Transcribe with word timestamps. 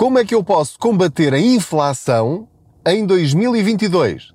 Como 0.00 0.18
é 0.18 0.24
que 0.24 0.34
eu 0.34 0.42
posso 0.42 0.78
combater 0.78 1.34
a 1.34 1.38
inflação 1.38 2.48
em 2.86 3.04
2022? 3.04 4.32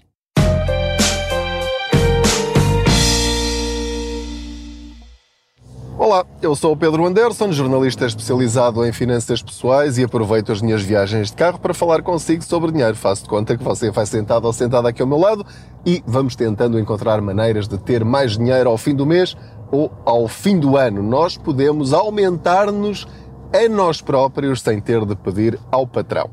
Olá, 5.98 6.24
eu 6.40 6.56
sou 6.56 6.74
o 6.74 6.78
Pedro 6.78 7.04
Anderson, 7.04 7.52
jornalista 7.52 8.06
especializado 8.06 8.86
em 8.86 8.92
finanças 8.92 9.42
pessoais 9.42 9.98
e 9.98 10.04
aproveito 10.04 10.52
as 10.52 10.62
minhas 10.62 10.84
viagens 10.84 11.32
de 11.32 11.36
carro 11.36 11.58
para 11.58 11.74
falar 11.74 12.04
consigo 12.04 12.44
sobre 12.44 12.72
dinheiro. 12.72 12.96
Faço 12.96 13.24
de 13.24 13.30
conta 13.30 13.58
que 13.58 13.64
você 13.64 13.90
vai 13.90 14.06
sentado 14.06 14.46
ou 14.46 14.54
sentada 14.54 14.90
aqui 14.90 15.02
ao 15.02 15.08
meu 15.08 15.18
lado 15.18 15.44
e 15.84 16.04
vamos 16.06 16.36
tentando 16.36 16.78
encontrar 16.78 17.20
maneiras 17.22 17.68
de 17.68 17.80
ter 17.80 18.06
mais 18.06 18.38
dinheiro 18.38 18.70
ao 18.70 18.78
fim 18.78 18.94
do 18.94 19.04
mês 19.04 19.36
ou 19.72 19.92
ao 20.06 20.28
fim 20.28 20.60
do 20.60 20.78
ano. 20.78 21.02
Nós 21.02 21.38
podemos 21.38 21.92
aumentar-nos 21.92 23.08
a 23.54 23.70
nós 23.70 24.02
próprios 24.02 24.62
sem 24.62 24.80
ter 24.80 25.06
de 25.06 25.16
pedir 25.16 25.60
ao 25.72 25.86
patrão. 25.86 26.30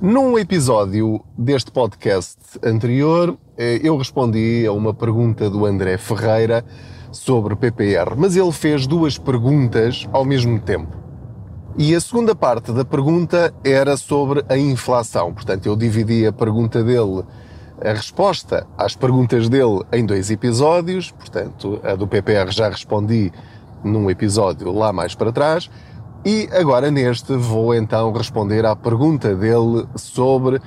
Num 0.00 0.38
episódio 0.38 1.22
deste 1.38 1.70
podcast 1.70 2.38
anterior, 2.64 3.38
eh, 3.56 3.80
eu 3.82 3.96
respondi 3.96 4.66
a 4.66 4.72
uma 4.72 4.92
pergunta 4.92 5.48
do 5.48 5.64
André 5.64 5.96
Ferreira 5.96 6.64
sobre 7.12 7.54
PPR, 7.54 8.16
mas 8.16 8.34
ele 8.34 8.50
fez 8.50 8.86
duas 8.86 9.16
perguntas 9.16 10.08
ao 10.12 10.24
mesmo 10.24 10.58
tempo. 10.58 10.96
E 11.78 11.94
a 11.94 12.00
segunda 12.00 12.34
parte 12.34 12.72
da 12.72 12.84
pergunta 12.84 13.54
era 13.64 13.96
sobre 13.96 14.44
a 14.48 14.58
inflação. 14.58 15.32
Portanto, 15.32 15.66
eu 15.66 15.76
dividi 15.76 16.26
a 16.26 16.32
pergunta 16.32 16.82
dele, 16.82 17.22
a 17.80 17.92
resposta 17.92 18.66
às 18.76 18.94
perguntas 18.94 19.48
dele 19.48 19.82
em 19.92 20.04
dois 20.04 20.30
episódios. 20.30 21.10
Portanto, 21.10 21.80
a 21.82 21.94
do 21.94 22.06
PPR 22.06 22.50
já 22.50 22.68
respondi 22.68 23.32
num 23.82 24.10
episódio 24.10 24.70
lá 24.72 24.92
mais 24.92 25.14
para 25.14 25.32
trás. 25.32 25.70
E 26.24 26.48
agora 26.52 26.88
neste 26.88 27.34
vou 27.34 27.74
então 27.74 28.12
responder 28.12 28.64
à 28.64 28.76
pergunta 28.76 29.34
dele 29.34 29.88
sobre 29.96 30.60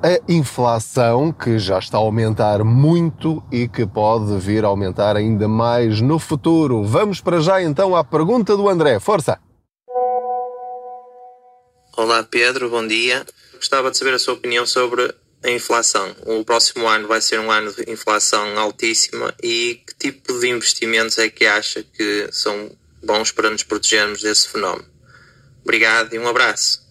a 0.00 0.32
inflação 0.32 1.32
que 1.32 1.58
já 1.58 1.80
está 1.80 1.98
a 1.98 2.00
aumentar 2.00 2.62
muito 2.62 3.42
e 3.50 3.66
que 3.66 3.84
pode 3.84 4.38
vir 4.38 4.64
a 4.64 4.68
aumentar 4.68 5.16
ainda 5.16 5.48
mais 5.48 6.00
no 6.00 6.20
futuro. 6.20 6.84
Vamos 6.84 7.20
para 7.20 7.40
já 7.40 7.60
então 7.60 7.96
à 7.96 8.04
pergunta 8.04 8.56
do 8.56 8.68
André. 8.68 9.00
Força! 9.00 9.40
Olá 11.96 12.22
Pedro, 12.22 12.70
bom 12.70 12.86
dia. 12.86 13.26
Gostava 13.56 13.90
de 13.90 13.98
saber 13.98 14.14
a 14.14 14.20
sua 14.20 14.34
opinião 14.34 14.64
sobre 14.64 15.12
a 15.42 15.50
inflação. 15.50 16.14
O 16.26 16.44
próximo 16.44 16.86
ano 16.86 17.08
vai 17.08 17.20
ser 17.20 17.40
um 17.40 17.50
ano 17.50 17.72
de 17.72 17.90
inflação 17.90 18.56
altíssima 18.56 19.34
e 19.42 19.80
que 19.84 20.10
tipo 20.10 20.32
de 20.38 20.48
investimentos 20.48 21.18
é 21.18 21.28
que 21.28 21.44
acha 21.44 21.82
que 21.82 22.28
são 22.30 22.70
bons 23.06 23.32
para 23.32 23.48
nos 23.48 23.62
protegermos 23.62 24.20
desse 24.20 24.48
fenómeno? 24.48 24.88
Obrigado 25.62 26.12
e 26.12 26.18
um 26.18 26.28
abraço. 26.28 26.84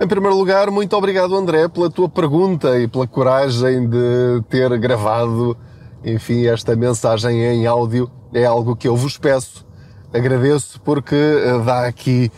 Em 0.00 0.06
primeiro 0.08 0.36
lugar, 0.36 0.70
muito 0.70 0.96
obrigado, 0.96 1.36
André, 1.36 1.68
pela 1.68 1.90
tua 1.90 2.08
pergunta 2.08 2.78
e 2.78 2.88
pela 2.88 3.06
coragem 3.06 3.88
de 3.88 4.42
ter 4.48 4.76
gravado, 4.78 5.56
enfim, 6.04 6.46
esta 6.46 6.74
mensagem 6.74 7.40
em 7.40 7.66
áudio. 7.66 8.10
É 8.32 8.44
algo 8.44 8.74
que 8.74 8.88
eu 8.88 8.96
vos 8.96 9.18
peço. 9.18 9.66
Agradeço 10.12 10.80
porque 10.80 11.14
eh, 11.14 11.58
dá 11.64 11.86
aqui 11.86 12.32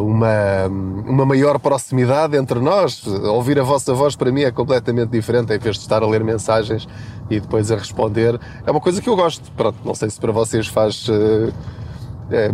uma, 0.00 0.66
uma 1.06 1.26
maior 1.26 1.58
proximidade 1.58 2.36
entre 2.36 2.58
nós. 2.58 3.06
Ouvir 3.06 3.58
a 3.58 3.62
vossa 3.62 3.94
voz 3.94 4.16
para 4.16 4.32
mim 4.32 4.42
é 4.42 4.50
completamente 4.50 5.10
diferente 5.10 5.52
em 5.52 5.58
vez 5.58 5.76
de 5.76 5.82
estar 5.82 6.02
a 6.02 6.06
ler 6.06 6.24
mensagens 6.24 6.88
e 7.30 7.40
depois 7.40 7.70
a 7.70 7.76
responder. 7.76 8.40
É 8.66 8.70
uma 8.70 8.80
coisa 8.80 9.00
que 9.00 9.08
eu 9.08 9.16
gosto. 9.16 9.50
Pronto, 9.52 9.78
não 9.84 9.94
sei 9.94 10.10
se 10.10 10.20
para 10.20 10.32
vocês 10.32 10.66
faz. 10.66 11.08
Uh, 11.08 11.52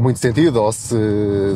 muito 0.01 0.19
sentido 0.19 0.61
ou 0.61 0.73
se, 0.73 0.97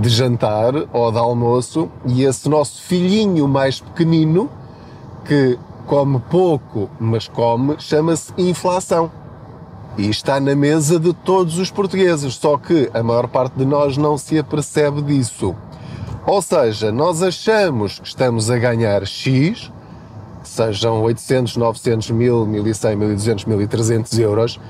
de 0.00 0.08
jantar 0.08 0.74
ou 0.92 1.10
de 1.10 1.18
almoço 1.18 1.90
e 2.06 2.22
esse 2.22 2.48
nosso 2.48 2.82
filhinho 2.82 3.48
mais 3.48 3.80
pequenino 3.80 4.50
que 5.24 5.58
come 5.86 6.20
pouco, 6.30 6.88
mas 7.00 7.28
come, 7.28 7.76
chama-se 7.78 8.32
inflação. 8.38 9.23
E 9.96 10.10
está 10.10 10.40
na 10.40 10.56
mesa 10.56 10.98
de 10.98 11.12
todos 11.12 11.58
os 11.58 11.70
portugueses, 11.70 12.34
só 12.34 12.58
que 12.58 12.90
a 12.92 13.02
maior 13.02 13.28
parte 13.28 13.54
de 13.56 13.64
nós 13.64 13.96
não 13.96 14.18
se 14.18 14.36
apercebe 14.38 15.00
disso. 15.02 15.54
Ou 16.26 16.42
seja, 16.42 16.90
nós 16.90 17.22
achamos 17.22 18.00
que 18.00 18.08
estamos 18.08 18.50
a 18.50 18.58
ganhar 18.58 19.06
X, 19.06 19.70
sejam 20.42 21.02
800, 21.02 21.56
900, 21.56 22.10
1000, 22.10 22.46
1100, 22.46 22.96
1200, 22.96 23.44
1300 23.44 24.18
euros, 24.18 24.60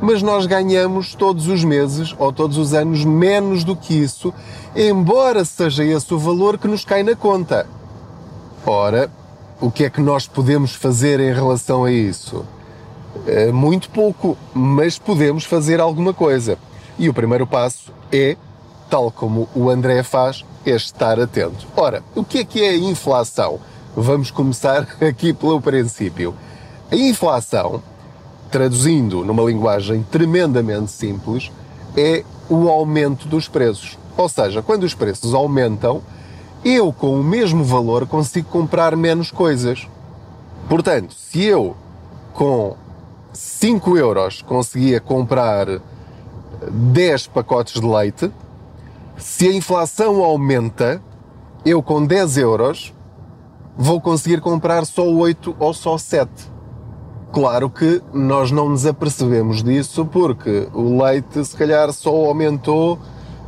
mas 0.00 0.22
nós 0.22 0.46
ganhamos 0.46 1.14
todos 1.14 1.46
os 1.46 1.62
meses 1.62 2.14
ou 2.18 2.32
todos 2.32 2.56
os 2.56 2.72
anos 2.72 3.04
menos 3.04 3.64
do 3.64 3.76
que 3.76 3.94
isso, 3.94 4.32
embora 4.74 5.44
seja 5.44 5.84
esse 5.84 6.14
o 6.14 6.18
valor 6.18 6.56
que 6.56 6.66
nos 6.66 6.84
cai 6.84 7.02
na 7.02 7.14
conta. 7.14 7.66
Ora, 8.64 9.10
o 9.60 9.70
que 9.70 9.84
é 9.84 9.90
que 9.90 10.00
nós 10.00 10.26
podemos 10.26 10.74
fazer 10.74 11.20
em 11.20 11.34
relação 11.34 11.84
a 11.84 11.92
isso? 11.92 12.46
É 13.26 13.50
muito 13.50 13.90
pouco, 13.90 14.36
mas 14.54 14.98
podemos 14.98 15.44
fazer 15.44 15.80
alguma 15.80 16.14
coisa. 16.14 16.58
E 16.98 17.08
o 17.08 17.14
primeiro 17.14 17.46
passo 17.46 17.92
é, 18.12 18.36
tal 18.88 19.10
como 19.10 19.48
o 19.54 19.70
André 19.70 20.02
faz, 20.02 20.44
é 20.64 20.70
estar 20.70 21.18
atento. 21.18 21.66
Ora, 21.76 22.02
o 22.14 22.24
que 22.24 22.38
é 22.38 22.44
que 22.44 22.62
é 22.62 22.70
a 22.70 22.76
inflação? 22.76 23.58
Vamos 23.96 24.30
começar 24.30 24.86
aqui 25.00 25.32
pelo 25.32 25.60
princípio. 25.60 26.34
A 26.90 26.96
inflação, 26.96 27.82
traduzindo 28.50 29.24
numa 29.24 29.42
linguagem 29.42 30.04
tremendamente 30.10 30.90
simples, 30.90 31.50
é 31.96 32.24
o 32.48 32.68
aumento 32.68 33.26
dos 33.26 33.48
preços. 33.48 33.98
Ou 34.16 34.28
seja, 34.28 34.60
quando 34.62 34.84
os 34.84 34.94
preços 34.94 35.34
aumentam, 35.34 36.02
eu 36.64 36.92
com 36.92 37.18
o 37.18 37.24
mesmo 37.24 37.64
valor 37.64 38.06
consigo 38.06 38.48
comprar 38.48 38.94
menos 38.96 39.30
coisas. 39.30 39.88
Portanto, 40.68 41.14
se 41.14 41.44
eu 41.44 41.76
com 42.34 42.76
5 43.32 43.96
euros 43.96 44.42
conseguia 44.42 45.00
comprar 45.00 45.66
10 46.68 47.28
pacotes 47.28 47.80
de 47.80 47.86
leite, 47.86 48.30
se 49.16 49.48
a 49.48 49.52
inflação 49.52 50.22
aumenta, 50.22 51.02
eu 51.64 51.82
com 51.82 52.04
10 52.04 52.38
euros 52.38 52.94
vou 53.76 54.00
conseguir 54.00 54.40
comprar 54.40 54.84
só 54.84 55.06
8 55.06 55.56
ou 55.58 55.72
só 55.72 55.96
7. 55.96 56.30
Claro 57.32 57.70
que 57.70 58.02
nós 58.12 58.50
não 58.50 58.68
nos 58.68 58.84
apercebemos 58.84 59.62
disso 59.62 60.04
porque 60.04 60.68
o 60.74 61.02
leite 61.02 61.44
se 61.44 61.56
calhar 61.56 61.92
só 61.92 62.10
aumentou 62.10 62.98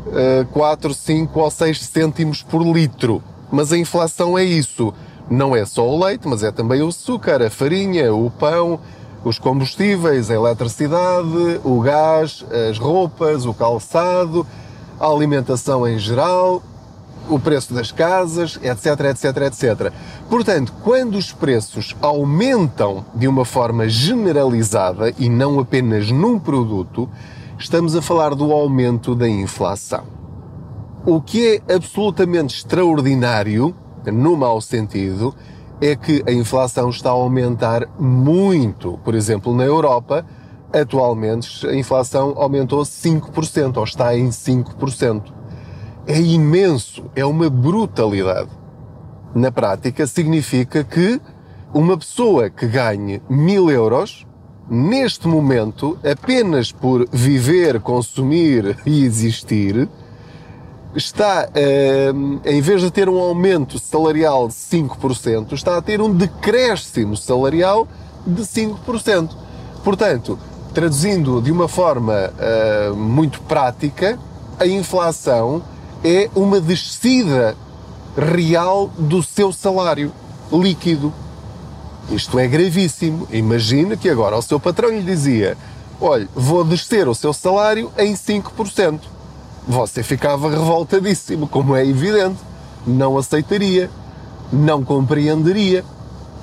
uh, 0.06 0.46
4, 0.52 0.94
5 0.94 1.40
ou 1.40 1.50
6 1.50 1.80
cêntimos 1.80 2.42
por 2.42 2.62
litro. 2.62 3.22
Mas 3.50 3.72
a 3.72 3.78
inflação 3.78 4.38
é 4.38 4.44
isso. 4.44 4.94
Não 5.28 5.56
é 5.56 5.64
só 5.64 5.86
o 5.86 6.04
leite, 6.04 6.28
mas 6.28 6.42
é 6.42 6.52
também 6.52 6.82
o 6.82 6.88
açúcar, 6.88 7.42
a 7.42 7.50
farinha, 7.50 8.14
o 8.14 8.30
pão, 8.30 8.78
os 9.24 9.38
combustíveis, 9.38 10.30
a 10.30 10.34
eletricidade, 10.34 11.60
o 11.64 11.80
gás, 11.80 12.44
as 12.70 12.78
roupas, 12.78 13.46
o 13.46 13.54
calçado, 13.54 14.46
a 14.98 15.06
alimentação 15.06 15.86
em 15.86 15.98
geral, 15.98 16.62
o 17.28 17.38
preço 17.38 17.72
das 17.72 17.92
casas, 17.92 18.58
etc, 18.62 18.86
etc, 19.10 19.36
etc. 19.46 19.92
Portanto, 20.28 20.72
quando 20.82 21.16
os 21.16 21.32
preços 21.32 21.94
aumentam 22.00 23.04
de 23.14 23.28
uma 23.28 23.44
forma 23.44 23.88
generalizada 23.88 25.12
e 25.18 25.28
não 25.28 25.60
apenas 25.60 26.10
num 26.10 26.38
produto, 26.38 27.08
estamos 27.58 27.94
a 27.94 28.02
falar 28.02 28.34
do 28.34 28.52
aumento 28.52 29.14
da 29.14 29.28
inflação. 29.28 30.04
O 31.06 31.20
que 31.20 31.60
é 31.68 31.74
absolutamente 31.74 32.56
extraordinário 32.56 33.74
no 34.04 34.36
mau 34.36 34.60
sentido, 34.60 35.34
é 35.82 35.96
que 35.96 36.22
a 36.24 36.30
inflação 36.30 36.90
está 36.90 37.08
a 37.08 37.12
aumentar 37.12 37.88
muito. 37.98 39.00
Por 39.04 39.16
exemplo, 39.16 39.52
na 39.52 39.64
Europa, 39.64 40.24
atualmente 40.72 41.66
a 41.66 41.74
inflação 41.74 42.34
aumentou 42.36 42.82
5%, 42.82 43.76
ou 43.76 43.82
está 43.82 44.16
em 44.16 44.28
5%. 44.28 45.24
É 46.06 46.20
imenso, 46.20 47.10
é 47.16 47.24
uma 47.24 47.50
brutalidade. 47.50 48.48
Na 49.34 49.50
prática, 49.50 50.06
significa 50.06 50.84
que 50.84 51.20
uma 51.74 51.98
pessoa 51.98 52.48
que 52.48 52.68
ganhe 52.68 53.20
mil 53.28 53.68
euros, 53.68 54.24
neste 54.70 55.26
momento, 55.26 55.98
apenas 56.08 56.70
por 56.70 57.08
viver, 57.10 57.80
consumir 57.80 58.76
e 58.86 59.04
existir, 59.04 59.88
está, 60.94 61.48
eh, 61.54 62.12
em 62.44 62.60
vez 62.60 62.82
de 62.82 62.90
ter 62.90 63.08
um 63.08 63.18
aumento 63.18 63.78
salarial 63.78 64.48
de 64.48 64.54
5%, 64.54 65.52
está 65.54 65.76
a 65.76 65.82
ter 65.82 66.00
um 66.00 66.12
decréscimo 66.12 67.16
salarial 67.16 67.88
de 68.26 68.42
5%. 68.42 69.30
Portanto, 69.82 70.38
traduzindo 70.72 71.40
de 71.40 71.50
uma 71.50 71.68
forma 71.68 72.32
uh, 72.32 72.96
muito 72.96 73.40
prática, 73.42 74.18
a 74.58 74.66
inflação 74.66 75.62
é 76.04 76.30
uma 76.34 76.60
descida 76.60 77.56
real 78.16 78.88
do 78.98 79.22
seu 79.22 79.52
salário 79.52 80.12
líquido. 80.52 81.12
Isto 82.10 82.38
é 82.38 82.46
gravíssimo. 82.46 83.26
Imagina 83.30 83.96
que 83.96 84.08
agora 84.08 84.36
o 84.36 84.42
seu 84.42 84.58
patrão 84.58 84.90
lhe 84.90 85.02
dizia: 85.02 85.56
Olha, 86.00 86.28
vou 86.34 86.64
descer 86.64 87.08
o 87.08 87.14
seu 87.14 87.32
salário 87.32 87.90
em 87.98 88.14
5% 88.14 89.00
você 89.66 90.02
ficava 90.02 90.50
revoltadíssimo, 90.50 91.46
como 91.46 91.76
é 91.76 91.86
evidente. 91.86 92.38
Não 92.86 93.16
aceitaria, 93.16 93.90
não 94.52 94.84
compreenderia. 94.84 95.84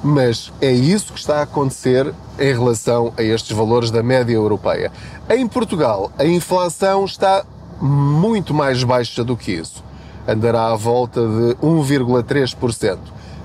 Mas 0.02 0.52
é 0.62 0.72
isso 0.72 1.12
que 1.12 1.20
está 1.20 1.40
a 1.40 1.42
acontecer 1.42 2.14
em 2.40 2.54
relação 2.54 3.14
a 3.18 3.22
estes 3.22 3.52
valores 3.52 3.92
da 3.92 4.02
média 4.02 4.34
europeia. 4.34 4.92
Em 5.30 5.46
Portugal, 5.46 6.10
a 6.18 6.26
inflação 6.26 7.04
está 7.04 7.44
muito 7.82 8.54
mais 8.54 8.84
baixa 8.84 9.24
do 9.24 9.36
que 9.36 9.52
isso. 9.52 9.84
Andará 10.26 10.68
à 10.68 10.76
volta 10.76 11.22
de 11.22 11.56
1,3%. 11.62 12.98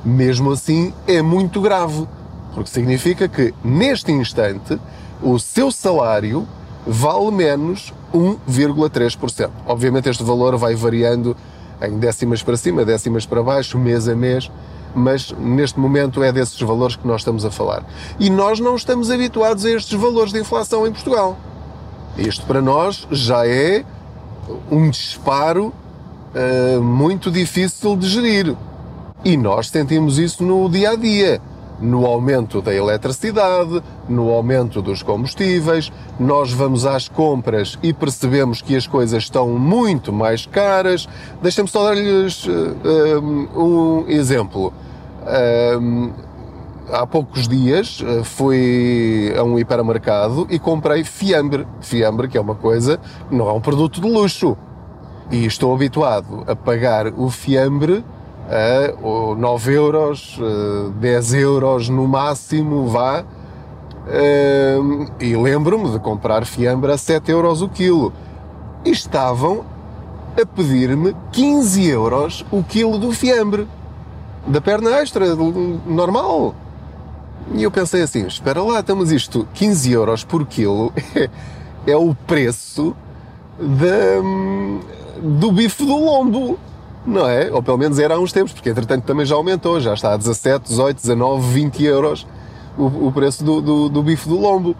Mesmo 0.04 0.52
assim, 0.52 0.92
é 1.08 1.20
muito 1.22 1.60
grave, 1.60 2.06
porque 2.54 2.70
significa 2.70 3.26
que, 3.26 3.52
neste 3.64 4.12
instante, 4.12 4.78
o 5.22 5.38
seu 5.38 5.72
salário 5.72 6.46
vale 6.86 7.30
menos 7.30 7.92
1,3%. 8.14 9.50
Obviamente 9.66 10.08
este 10.08 10.22
valor 10.22 10.56
vai 10.56 10.74
variando 10.74 11.36
em 11.82 11.98
décimas 11.98 12.42
para 12.42 12.56
cima, 12.56 12.84
décimas 12.84 13.26
para 13.26 13.42
baixo, 13.42 13.78
mês 13.78 14.08
a 14.08 14.14
mês, 14.14 14.50
mas 14.94 15.32
neste 15.32 15.78
momento 15.78 16.22
é 16.22 16.30
desses 16.30 16.60
valores 16.60 16.94
que 16.94 17.06
nós 17.06 17.20
estamos 17.20 17.44
a 17.44 17.50
falar. 17.50 17.84
E 18.18 18.30
nós 18.30 18.60
não 18.60 18.76
estamos 18.76 19.10
habituados 19.10 19.64
a 19.64 19.70
estes 19.70 19.98
valores 19.98 20.32
de 20.32 20.38
inflação 20.38 20.86
em 20.86 20.92
Portugal. 20.92 21.36
Isto 22.16 22.46
para 22.46 22.62
nós 22.62 23.06
já 23.10 23.46
é 23.46 23.84
um 24.70 24.88
disparo 24.88 25.72
uh, 26.34 26.80
muito 26.80 27.30
difícil 27.30 27.96
de 27.96 28.08
gerir. 28.08 28.56
E 29.24 29.36
nós 29.36 29.68
sentimos 29.68 30.18
isso 30.18 30.44
no 30.44 30.68
dia 30.68 30.90
a 30.90 30.96
dia 30.96 31.40
no 31.84 32.06
aumento 32.06 32.62
da 32.62 32.74
eletricidade, 32.74 33.82
no 34.08 34.30
aumento 34.30 34.80
dos 34.80 35.02
combustíveis. 35.02 35.92
Nós 36.18 36.52
vamos 36.52 36.86
às 36.86 37.08
compras 37.08 37.78
e 37.82 37.92
percebemos 37.92 38.62
que 38.62 38.74
as 38.74 38.86
coisas 38.86 39.24
estão 39.24 39.48
muito 39.50 40.12
mais 40.12 40.46
caras. 40.46 41.08
Deixem-me 41.42 41.68
só 41.68 41.84
dar-lhes 41.84 42.46
uh, 42.46 42.50
um 43.54 44.04
exemplo. 44.08 44.72
Uh, 45.22 46.12
há 46.90 47.06
poucos 47.06 47.48
dias 47.48 48.02
fui 48.24 49.32
a 49.36 49.42
um 49.42 49.58
hipermercado 49.58 50.46
e 50.50 50.58
comprei 50.58 51.04
fiambre. 51.04 51.66
Fiambre, 51.80 52.28
que 52.28 52.38
é 52.38 52.40
uma 52.40 52.54
coisa, 52.54 52.98
não 53.30 53.48
é 53.48 53.52
um 53.52 53.60
produto 53.60 54.00
de 54.00 54.08
luxo. 54.08 54.56
E 55.30 55.46
estou 55.46 55.74
habituado 55.74 56.44
a 56.46 56.54
pagar 56.54 57.08
o 57.08 57.30
fiambre 57.30 58.04
a 58.48 59.34
9 59.36 59.72
euros, 59.72 60.38
10 61.00 61.34
euros 61.34 61.88
no 61.88 62.06
máximo, 62.06 62.86
vá. 62.88 63.24
E 65.20 65.36
lembro-me 65.36 65.90
de 65.90 65.98
comprar 65.98 66.44
fiambre 66.44 66.92
a 66.92 66.98
7 66.98 67.30
euros 67.30 67.62
o 67.62 67.68
quilo. 67.68 68.12
Estavam 68.84 69.64
a 70.40 70.44
pedir-me 70.44 71.16
15 71.32 71.86
euros 71.86 72.44
o 72.50 72.62
quilo 72.62 72.98
do 72.98 73.12
fiambre. 73.12 73.66
Da 74.46 74.60
perna 74.60 74.90
extra, 75.00 75.34
normal. 75.34 76.54
E 77.52 77.62
eu 77.62 77.70
pensei 77.70 78.02
assim, 78.02 78.26
espera 78.26 78.62
lá, 78.62 78.80
estamos 78.80 79.10
isto, 79.12 79.46
15 79.54 79.92
euros 79.92 80.24
por 80.24 80.46
quilo 80.46 80.92
é, 81.14 81.28
é 81.92 81.96
o 81.96 82.14
preço 82.14 82.96
do 85.22 85.52
bife 85.52 85.84
do 85.84 85.96
lombo 85.96 86.58
não 87.06 87.28
é? 87.28 87.50
Ou 87.50 87.62
pelo 87.62 87.78
menos 87.78 87.98
era 87.98 88.14
há 88.14 88.18
uns 88.18 88.32
tempos, 88.32 88.52
porque 88.52 88.70
entretanto 88.70 89.04
também 89.04 89.26
já 89.26 89.34
aumentou, 89.34 89.80
já 89.80 89.94
está 89.94 90.14
a 90.14 90.16
17, 90.16 90.68
18, 90.68 91.00
19, 91.02 91.52
20 91.52 91.84
euros 91.84 92.26
o, 92.76 93.08
o 93.08 93.12
preço 93.12 93.44
do, 93.44 93.60
do, 93.60 93.88
do, 93.88 94.02
bife 94.02 94.28
do 94.28 94.38
lombo. 94.38 94.76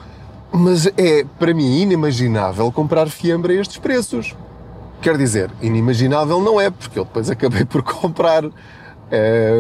Mas 0.53 0.87
é, 0.87 1.25
para 1.39 1.53
mim, 1.53 1.81
inimaginável 1.81 2.71
comprar 2.71 3.09
fiambre 3.09 3.59
a 3.59 3.61
estes 3.61 3.79
preços. 3.79 4.35
Quer 5.03 5.19
dizer, 5.19 5.51
inimaginável 5.61 6.41
não 6.41 6.61
é, 6.61 6.71
porque 6.71 6.99
eu 6.99 7.05
depois 7.05 7.29
acabei 7.31 7.65
por 7.65 7.83
comprar. 7.83 8.45
É, 9.11 9.53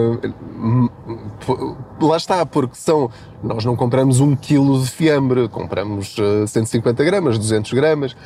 lá 2.01 2.17
está, 2.17 2.47
porque 2.47 2.77
são. 2.77 3.11
Nós 3.43 3.65
não 3.65 3.77
compramos 3.77 4.21
um 4.21 4.35
quilo 4.35 4.81
de 4.81 4.91
fiambre, 4.91 5.49
compramos 5.49 6.17
150 6.47 7.03
eh, 7.03 7.07
gramas, 7.07 7.39
200 7.39 7.73
gramas 7.73 8.17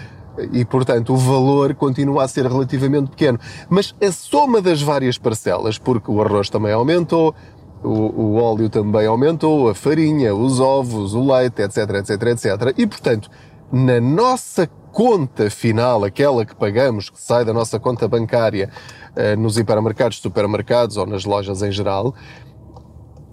e, 0.53 0.65
portanto, 0.65 1.13
o 1.13 1.17
valor 1.17 1.75
continua 1.75 2.25
a 2.25 2.29
ser 2.29 2.47
relativamente 2.47 3.11
pequeno. 3.11 3.39
Mas 3.69 3.95
a 4.03 4.11
soma 4.13 4.61
das 4.61 4.83
várias 4.83 5.19
parcelas, 5.19 5.79
porque 5.79 6.11
o 6.11 6.23
arroz 6.23 6.51
também 6.51 6.73
aumentou, 6.73 7.35
o, 7.83 7.89
o, 7.91 8.35
óleo 8.37 8.69
também 8.69 9.07
aumentou, 9.07 9.69
a 9.69 9.75
farinha, 9.75 10.35
os 10.35 10.61
ovos, 10.61 11.15
o 11.15 11.33
leite, 11.33 11.63
etc, 11.63 11.79
etc, 11.95 12.23
etc. 12.23 12.75
E, 12.77 12.87
portanto, 12.87 13.31
na 13.71 14.01
nossa 14.01 14.67
conta 14.93 15.49
final, 15.51 16.05
aquela 16.05 16.45
que 16.45 16.57
pagamos, 16.57 17.11
que 17.11 17.21
sai 17.21 17.45
da 17.45 17.53
nossa 17.53 17.79
conta 17.79 18.09
bancária 18.09 18.71
eh, 19.15 19.37
nos 19.37 19.59
hipermercados, 19.59 20.19
supermercados 20.19 20.97
ou 20.97 21.07
nas 21.07 21.25
lojas 21.25 21.63
em 21.63 21.71
geral, 21.71 22.15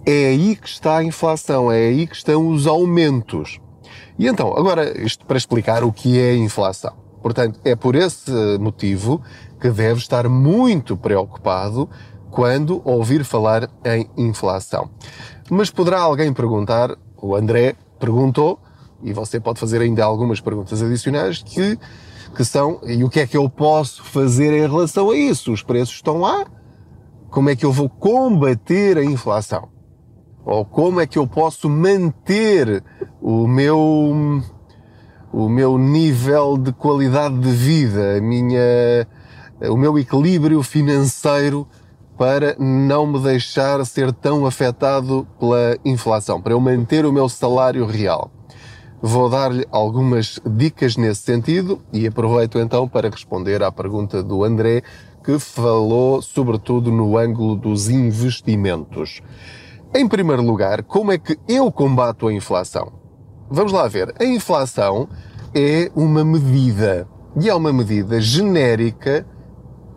é 0.04 0.26
aí 0.28 0.54
que 0.54 0.68
está 0.68 0.98
a 0.98 1.04
inflação, 1.04 1.72
é 1.72 1.88
aí 1.88 2.06
que 2.06 2.14
estão 2.14 2.48
os 2.48 2.66
aumentos. 2.66 3.58
E 4.18 4.26
então, 4.26 4.56
agora, 4.56 5.00
isto 5.00 5.24
para 5.26 5.36
explicar 5.36 5.84
o 5.84 5.92
que 5.92 6.18
é 6.18 6.34
inflação. 6.34 6.94
Portanto, 7.22 7.58
é 7.64 7.74
por 7.74 7.94
esse 7.94 8.30
motivo 8.58 9.20
que 9.60 9.70
deve 9.70 9.98
estar 9.98 10.28
muito 10.28 10.96
preocupado 10.96 11.88
quando 12.30 12.80
ouvir 12.84 13.24
falar 13.24 13.68
em 13.84 14.08
inflação. 14.16 14.90
Mas 15.50 15.70
poderá 15.70 16.00
alguém 16.00 16.32
perguntar, 16.32 16.96
o 17.16 17.34
André 17.34 17.74
perguntou, 17.98 18.60
e 19.02 19.12
você 19.12 19.40
pode 19.40 19.58
fazer 19.58 19.80
ainda 19.80 20.04
algumas 20.04 20.40
perguntas 20.40 20.82
adicionais 20.82 21.42
que, 21.42 21.78
que 22.34 22.44
são, 22.44 22.80
e 22.84 23.02
o 23.02 23.08
que 23.08 23.20
é 23.20 23.26
que 23.26 23.36
eu 23.36 23.48
posso 23.48 24.04
fazer 24.04 24.52
em 24.52 24.68
relação 24.68 25.10
a 25.10 25.16
isso? 25.16 25.52
Os 25.52 25.62
preços 25.62 25.96
estão 25.96 26.18
lá? 26.18 26.46
Como 27.30 27.50
é 27.50 27.56
que 27.56 27.64
eu 27.64 27.72
vou 27.72 27.88
combater 27.88 28.98
a 28.98 29.04
inflação? 29.04 29.68
Ou 30.46 30.64
como 30.64 31.00
é 31.00 31.06
que 31.08 31.18
eu 31.18 31.26
posso 31.26 31.68
manter 31.68 32.80
o 33.20 33.48
meu, 33.48 34.40
o 35.32 35.48
meu 35.48 35.76
nível 35.76 36.56
de 36.56 36.72
qualidade 36.72 37.36
de 37.40 37.50
vida, 37.50 38.16
a 38.16 38.20
minha, 38.20 39.04
o 39.68 39.76
meu 39.76 39.98
equilíbrio 39.98 40.62
financeiro 40.62 41.66
para 42.16 42.54
não 42.60 43.08
me 43.08 43.18
deixar 43.18 43.84
ser 43.84 44.12
tão 44.12 44.46
afetado 44.46 45.26
pela 45.40 45.76
inflação, 45.84 46.40
para 46.40 46.52
eu 46.52 46.60
manter 46.60 47.04
o 47.04 47.12
meu 47.12 47.28
salário 47.28 47.84
real. 47.84 48.30
Vou 49.02 49.28
dar-lhe 49.28 49.66
algumas 49.72 50.40
dicas 50.46 50.96
nesse 50.96 51.22
sentido 51.22 51.82
e 51.92 52.06
aproveito 52.06 52.56
então 52.60 52.88
para 52.88 53.10
responder 53.10 53.64
à 53.64 53.72
pergunta 53.72 54.22
do 54.22 54.44
André, 54.44 54.82
que 55.24 55.40
falou 55.40 56.22
sobretudo 56.22 56.92
no 56.92 57.18
ângulo 57.18 57.56
dos 57.56 57.88
investimentos. 57.88 59.20
Em 59.96 60.06
primeiro 60.06 60.42
lugar, 60.42 60.82
como 60.82 61.10
é 61.10 61.16
que 61.16 61.38
eu 61.48 61.72
combato 61.72 62.28
a 62.28 62.32
inflação? 62.32 62.92
Vamos 63.50 63.72
lá 63.72 63.88
ver. 63.88 64.14
A 64.20 64.24
inflação 64.26 65.08
é 65.54 65.90
uma 65.96 66.22
medida 66.22 67.08
e 67.40 67.48
é 67.48 67.54
uma 67.54 67.72
medida 67.72 68.20
genérica, 68.20 69.26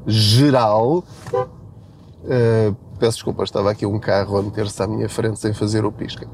geral. 0.08 1.04
Uh, 1.34 2.74
peço 2.98 3.18
desculpa, 3.18 3.44
estava 3.44 3.72
aqui 3.72 3.86
um 3.86 4.00
carro 4.00 4.38
a 4.38 4.42
meter-se 4.42 4.82
à 4.82 4.88
minha 4.88 5.10
frente 5.10 5.38
sem 5.38 5.54
fazer 5.54 5.84
o 5.84 5.92
pisca. 5.92 6.30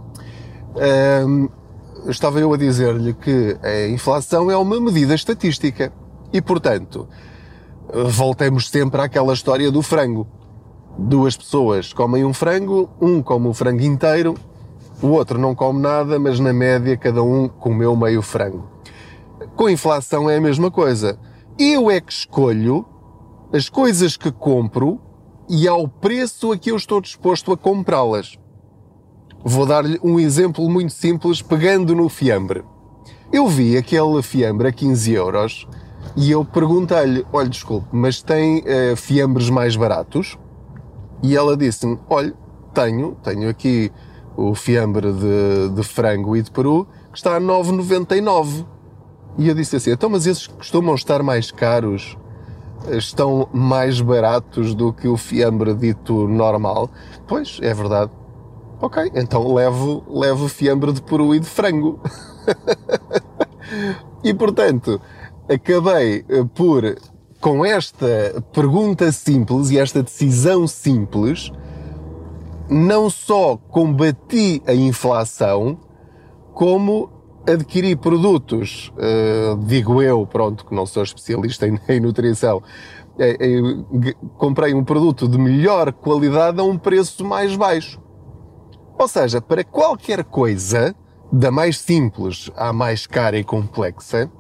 Uh, 0.76 1.50
estava 2.08 2.40
eu 2.40 2.54
a 2.54 2.58
dizer-lhe 2.58 3.16
que 3.16 3.58
a 3.64 3.88
inflação 3.88 4.52
é 4.52 4.56
uma 4.56 4.80
medida 4.80 5.16
estatística 5.16 5.92
e, 6.32 6.40
portanto, 6.40 7.08
voltemos 7.92 8.70
sempre 8.70 9.02
àquela 9.02 9.34
história 9.34 9.72
do 9.72 9.82
frango 9.82 10.28
Duas 10.98 11.36
pessoas 11.36 11.92
comem 11.92 12.24
um 12.24 12.34
frango, 12.34 12.90
um 13.02 13.22
come 13.22 13.48
o 13.48 13.54
frango 13.54 13.84
inteiro, 13.84 14.36
o 15.02 15.08
outro 15.08 15.38
não 15.38 15.54
come 15.54 15.82
nada, 15.82 16.18
mas 16.18 16.40
na 16.40 16.54
média 16.54 16.96
cada 16.96 17.22
um 17.22 17.50
comeu 17.50 17.96
meio 17.96 18.22
frango. 18.22 18.70
Com 19.56 19.66
a 19.66 19.72
inflação 19.72 20.30
é 20.30 20.38
a 20.38 20.42
mesma 20.42 20.72
coisa. 20.72 21.20
Eu 21.60 21.92
é 21.92 22.00
que 22.00 22.12
escolho 22.12 22.86
as 23.52 23.68
coisas 23.68 24.16
que 24.16 24.32
compro 24.32 25.00
e 25.50 25.68
ao 25.68 25.88
preço 25.88 26.52
a 26.52 26.58
que 26.58 26.72
eu 26.72 26.78
estou 26.78 27.02
disposto 27.02 27.52
a 27.52 27.58
comprá-las. 27.58 28.40
Vou 29.44 29.66
dar-lhe 29.66 30.00
um 30.04 30.20
exemplo 30.20 30.68
muito 30.70 30.94
simples, 30.94 31.42
pegando 31.42 31.94
no 31.94 32.10
fiambre. 32.10 32.64
Eu 33.32 33.48
vi 33.48 33.78
aquele 33.78 34.22
fiambre 34.24 34.70
a 34.70 34.72
15 34.72 35.14
euros 35.14 35.68
e 36.16 36.32
eu 36.32 36.44
perguntei-lhe: 36.44 37.26
olha, 37.32 37.50
desculpe, 37.50 37.88
mas 37.92 38.22
tem 38.22 38.60
uh, 38.60 38.96
fiambres 38.96 39.50
mais 39.50 39.76
baratos? 39.76 40.38
E 41.26 41.36
ela 41.36 41.58
disse-me: 41.58 41.98
olha, 42.08 42.36
tenho, 42.72 43.18
tenho 43.24 43.50
aqui 43.50 43.92
o 44.38 44.54
fiambre 44.54 45.12
de, 45.12 45.70
de 45.70 45.84
frango 45.84 46.36
e 46.38 46.42
de 46.44 46.52
peru 46.52 46.86
que 47.12 47.18
está 47.18 47.38
a 47.38 47.42
9,99. 47.42 48.64
E 49.36 49.50
eu 49.50 49.56
disse 49.56 49.76
assim: 49.76 49.90
então, 49.90 50.08
mas 50.08 50.28
esses 50.28 50.46
costumam 50.46 50.94
estar 50.94 51.24
mais 51.24 51.50
caros? 51.50 52.16
Estão 52.92 53.50
mais 53.52 54.00
baratos 54.00 54.76
do 54.76 54.94
que 54.94 55.08
o 55.08 55.18
fiambre 55.18 55.74
dito 55.74 56.28
normal? 56.28 56.92
Pois, 57.28 57.58
é 57.60 57.74
verdade. 57.74 58.12
Ok, 58.80 59.12
então 59.16 59.52
levo, 59.52 60.04
levo 60.08 60.48
fiambre 60.48 60.94
de 60.94 61.02
peru 61.02 61.34
e 61.34 61.40
de 61.40 61.48
frango. 61.48 62.00
e 64.24 64.32
portanto, 64.32 65.02
acabei 65.50 66.24
eh, 66.30 66.46
por, 66.54 66.84
com 67.46 67.64
esta 67.64 68.44
pergunta 68.52 69.12
simples 69.12 69.70
e 69.70 69.78
esta 69.78 70.02
decisão 70.02 70.66
simples, 70.66 71.52
não 72.68 73.08
só 73.08 73.56
combati 73.56 74.64
a 74.66 74.74
inflação, 74.74 75.78
como 76.56 77.08
adquiri 77.48 77.96
produtos, 77.96 78.92
uh, 78.98 79.64
digo 79.64 80.02
eu, 80.02 80.26
pronto, 80.26 80.66
que 80.66 80.74
não 80.74 80.88
sou 80.88 81.04
especialista 81.04 81.68
em, 81.88 82.00
nutrição, 82.00 82.64
é, 83.20 83.38
é, 83.40 84.14
comprei 84.40 84.74
um 84.74 84.84
produto 84.84 85.28
de 85.28 85.38
melhor 85.38 85.94
qualidade 85.94 86.60
a 86.60 86.64
um 86.64 86.80
preço 86.80 87.24
mais 87.24 87.56
baixo. 87.56 88.02
Ou 88.98 89.08
seja, 89.08 89.40
para 89.40 89.64
qualquer 89.64 90.24
coisa, 90.24 90.96
da 91.32 91.52
mais 91.52 91.78
simples 91.78 92.50
à 92.56 92.74
mais 92.74 93.06
cara 93.06 93.38
e 93.38 93.44
complexa, 93.44 94.32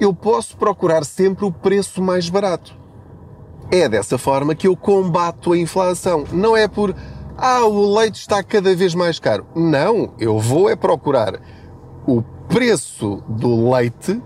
eu 0.00 0.14
posso 0.14 0.56
procurar 0.56 1.04
sempre 1.04 1.44
o 1.44 1.52
preço 1.52 2.02
mais 2.02 2.28
barato. 2.28 2.76
É 3.70 3.88
dessa 3.88 4.16
forma 4.16 4.54
que 4.54 4.68
eu 4.68 4.76
combato 4.76 5.52
a 5.52 5.58
inflação. 5.58 6.24
Não 6.32 6.56
é 6.56 6.68
por, 6.68 6.94
ah, 7.36 7.64
o 7.64 7.96
leite 7.98 8.20
está 8.20 8.42
cada 8.42 8.74
vez 8.74 8.94
mais 8.94 9.18
caro. 9.18 9.46
Não, 9.54 10.14
eu 10.18 10.38
vou 10.38 10.70
é 10.70 10.76
procurar 10.76 11.40
o 12.06 12.22
preço 12.48 13.22
do 13.28 13.70
leite 13.70 14.22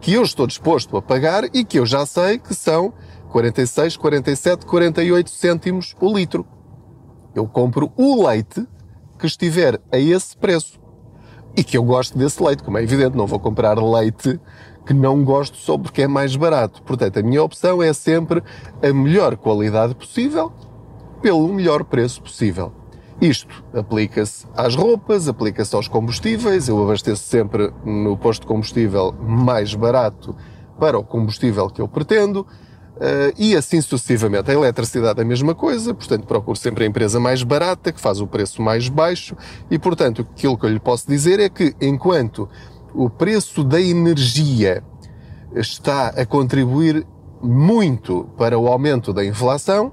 que 0.00 0.12
eu 0.12 0.22
estou 0.22 0.46
disposto 0.46 0.96
a 0.96 1.02
pagar 1.02 1.44
e 1.54 1.64
que 1.64 1.78
eu 1.78 1.86
já 1.86 2.04
sei 2.04 2.38
que 2.38 2.54
são 2.54 2.92
46, 3.30 3.96
47, 3.96 4.66
48 4.66 5.30
cêntimos 5.30 5.96
o 6.00 6.16
litro. 6.16 6.46
Eu 7.34 7.46
compro 7.46 7.92
o 7.96 8.26
leite 8.26 8.66
que 9.18 9.26
estiver 9.26 9.80
a 9.90 9.98
esse 9.98 10.36
preço. 10.36 10.78
E 11.56 11.62
que 11.62 11.76
eu 11.76 11.84
gosto 11.84 12.18
desse 12.18 12.42
leite, 12.42 12.62
como 12.62 12.78
é 12.78 12.82
evidente, 12.82 13.16
não 13.16 13.26
vou 13.26 13.38
comprar 13.38 13.78
leite 13.78 14.40
que 14.84 14.92
não 14.92 15.24
gosto 15.24 15.56
só 15.56 15.78
porque 15.78 16.02
é 16.02 16.08
mais 16.08 16.36
barato. 16.36 16.82
Portanto, 16.82 17.18
a 17.18 17.22
minha 17.22 17.42
opção 17.42 17.82
é 17.82 17.92
sempre 17.92 18.42
a 18.82 18.92
melhor 18.92 19.36
qualidade 19.36 19.94
possível 19.94 20.52
pelo 21.22 21.48
melhor 21.48 21.84
preço 21.84 22.22
possível. 22.22 22.72
Isto 23.20 23.64
aplica-se 23.72 24.46
às 24.54 24.74
roupas, 24.74 25.28
aplica-se 25.28 25.74
aos 25.74 25.88
combustíveis. 25.88 26.68
Eu 26.68 26.82
abasteço 26.82 27.22
sempre 27.22 27.72
no 27.84 28.16
posto 28.16 28.42
de 28.42 28.46
combustível 28.46 29.14
mais 29.18 29.74
barato 29.74 30.36
para 30.78 30.98
o 30.98 31.04
combustível 31.04 31.70
que 31.70 31.80
eu 31.80 31.88
pretendo. 31.88 32.46
Uh, 32.94 33.34
e 33.36 33.56
assim 33.56 33.80
sucessivamente. 33.80 34.50
A 34.50 34.54
eletricidade 34.54 35.18
é 35.18 35.22
a 35.22 35.26
mesma 35.26 35.52
coisa, 35.52 35.92
portanto 35.92 36.26
procuro 36.26 36.56
sempre 36.56 36.84
a 36.84 36.86
empresa 36.86 37.18
mais 37.18 37.42
barata, 37.42 37.90
que 37.90 38.00
faz 38.00 38.20
o 38.20 38.26
preço 38.26 38.62
mais 38.62 38.88
baixo, 38.88 39.36
e 39.68 39.76
portanto 39.80 40.22
aquilo 40.30 40.56
que 40.56 40.64
eu 40.64 40.70
lhe 40.70 40.78
posso 40.78 41.08
dizer 41.08 41.40
é 41.40 41.48
que 41.48 41.74
enquanto 41.80 42.48
o 42.94 43.10
preço 43.10 43.64
da 43.64 43.80
energia 43.80 44.82
está 45.54 46.08
a 46.08 46.24
contribuir 46.24 47.06
muito 47.42 48.28
para 48.38 48.58
o 48.58 48.68
aumento 48.68 49.12
da 49.12 49.24
inflação, 49.24 49.92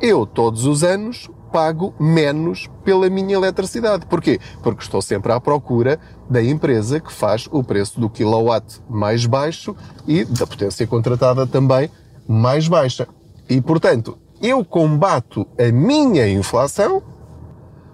eu 0.00 0.26
todos 0.26 0.66
os 0.66 0.82
anos 0.82 1.30
pago 1.52 1.94
menos 2.00 2.68
pela 2.82 3.08
minha 3.10 3.34
eletricidade. 3.34 4.06
Porquê? 4.06 4.40
Porque 4.62 4.82
estou 4.82 5.02
sempre 5.02 5.32
à 5.32 5.40
procura 5.40 6.00
da 6.28 6.42
empresa 6.42 6.98
que 6.98 7.12
faz 7.12 7.46
o 7.52 7.62
preço 7.62 8.00
do 8.00 8.08
kilowatt 8.08 8.80
mais 8.88 9.26
baixo 9.26 9.76
e 10.06 10.24
da 10.24 10.46
potência 10.46 10.86
contratada 10.86 11.46
também 11.46 11.90
mais 12.26 12.66
baixa. 12.66 13.06
E, 13.48 13.60
portanto, 13.60 14.18
eu 14.40 14.64
combato 14.64 15.46
a 15.58 15.70
minha 15.70 16.28
inflação 16.28 17.02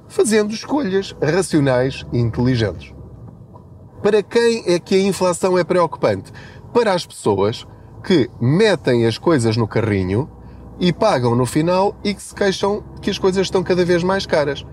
fazendo 0.06 0.54
escolhas 0.54 1.14
racionais 1.20 2.06
e 2.12 2.18
inteligentes. 2.18 2.97
Para 4.02 4.22
quem 4.22 4.62
é 4.66 4.78
que 4.78 4.94
a 4.94 5.02
inflação 5.02 5.58
é 5.58 5.64
preocupante? 5.64 6.32
Para 6.72 6.92
as 6.92 7.04
pessoas 7.04 7.66
que 8.04 8.30
metem 8.40 9.06
as 9.06 9.18
coisas 9.18 9.56
no 9.56 9.66
carrinho 9.66 10.30
e 10.78 10.92
pagam 10.92 11.34
no 11.34 11.44
final 11.44 11.96
e 12.04 12.14
que 12.14 12.22
se 12.22 12.34
queixam 12.34 12.82
que 13.02 13.10
as 13.10 13.18
coisas 13.18 13.42
estão 13.46 13.62
cada 13.62 13.84
vez 13.84 14.04
mais 14.04 14.24
caras. 14.24 14.64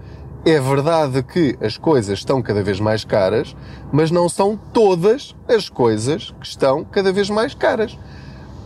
É 0.45 0.59
verdade 0.59 1.23
que 1.23 1.57
as 1.59 1.75
coisas 1.75 2.19
estão 2.19 2.39
cada 2.39 2.61
vez 2.61 2.79
mais 2.79 3.03
caras, 3.03 3.55
mas 3.91 4.11
não 4.11 4.29
são 4.29 4.55
todas 4.55 5.35
as 5.47 5.69
coisas 5.69 6.35
que 6.39 6.45
estão 6.45 6.85
cada 6.85 7.11
vez 7.11 7.27
mais 7.27 7.55
caras. 7.55 7.97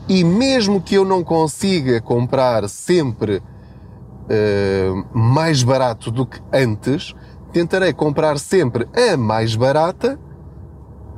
E 0.09 0.23
mesmo 0.25 0.81
que 0.81 0.95
eu 0.95 1.05
não 1.05 1.23
consiga 1.23 2.01
comprar 2.01 2.67
sempre 2.67 3.37
uh, 3.37 5.17
mais 5.17 5.63
barato 5.63 6.11
do 6.11 6.25
que 6.25 6.41
antes, 6.51 7.15
tentarei 7.53 7.93
comprar 7.93 8.37
sempre 8.37 8.85
a 8.93 9.15
mais 9.15 9.55
barata 9.55 10.19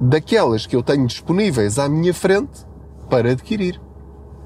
daquelas 0.02 0.66
que 0.66 0.76
eu 0.76 0.82
tenho 0.82 1.06
disponíveis 1.06 1.78
à 1.78 1.88
minha 1.88 2.14
frente 2.14 2.66
para 3.08 3.32
adquirir. 3.32 3.80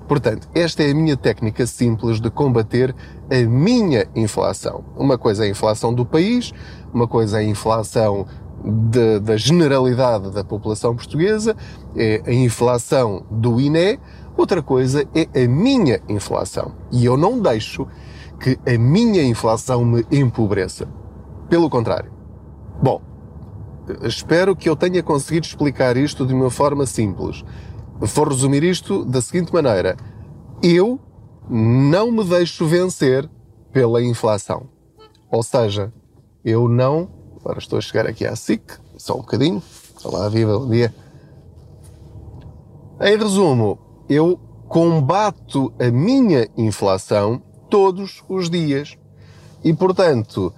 Portanto, 0.05 0.47
esta 0.53 0.83
é 0.83 0.91
a 0.91 0.93
minha 0.93 1.15
técnica 1.15 1.65
simples 1.65 2.19
de 2.19 2.29
combater 2.29 2.93
a 3.31 3.49
minha 3.49 4.05
inflação. 4.15 4.83
Uma 4.95 5.17
coisa 5.17 5.45
é 5.45 5.47
a 5.47 5.49
inflação 5.49 5.93
do 5.93 6.05
país, 6.05 6.53
uma 6.93 7.07
coisa 7.07 7.41
é 7.41 7.45
a 7.45 7.47
inflação 7.47 8.27
de, 8.63 9.19
da 9.19 9.37
generalidade 9.37 10.29
da 10.31 10.43
população 10.43 10.95
portuguesa, 10.95 11.55
é 11.95 12.21
a 12.25 12.33
inflação 12.33 13.25
do 13.31 13.59
INE, 13.59 13.99
outra 14.37 14.61
coisa 14.61 15.07
é 15.15 15.43
a 15.43 15.47
minha 15.47 15.99
inflação. 16.07 16.73
E 16.91 17.05
eu 17.05 17.17
não 17.17 17.39
deixo 17.39 17.87
que 18.39 18.59
a 18.67 18.77
minha 18.77 19.23
inflação 19.23 19.83
me 19.85 20.05
empobreça. 20.11 20.87
Pelo 21.49 21.69
contrário. 21.69 22.11
Bom, 22.81 23.01
espero 24.03 24.55
que 24.55 24.69
eu 24.69 24.75
tenha 24.75 25.01
conseguido 25.03 25.45
explicar 25.45 25.97
isto 25.97 26.25
de 26.25 26.33
uma 26.33 26.49
forma 26.49 26.85
simples. 26.85 27.43
Vou 27.99 28.25
resumir 28.25 28.63
isto 28.63 29.05
da 29.05 29.21
seguinte 29.21 29.53
maneira: 29.53 29.95
eu 30.61 30.99
não 31.49 32.11
me 32.11 32.23
deixo 32.23 32.65
vencer 32.65 33.29
pela 33.71 34.01
inflação. 34.01 34.69
Ou 35.31 35.43
seja, 35.43 35.93
eu 36.43 36.67
não. 36.67 37.09
Agora 37.39 37.59
estou 37.59 37.77
a 37.77 37.81
chegar 37.81 38.07
aqui 38.07 38.25
à 38.25 38.35
SIC, 38.35 38.61
só 38.97 39.13
um 39.13 39.21
bocadinho. 39.21 39.61
Olá, 40.03 40.27
viva, 40.29 40.57
bom 40.57 40.69
dia. 40.69 40.93
Em 43.01 43.17
resumo, 43.17 43.77
eu 44.09 44.39
combato 44.67 45.73
a 45.79 45.91
minha 45.91 46.47
inflação 46.57 47.41
todos 47.69 48.23
os 48.27 48.49
dias. 48.49 48.97
E, 49.63 49.73
portanto, 49.73 50.53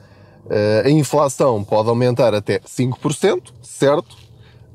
a 0.84 0.90
inflação 0.90 1.64
pode 1.64 1.90
aumentar 1.90 2.34
até 2.34 2.60
5%, 2.60 3.54
certo? 3.62 4.16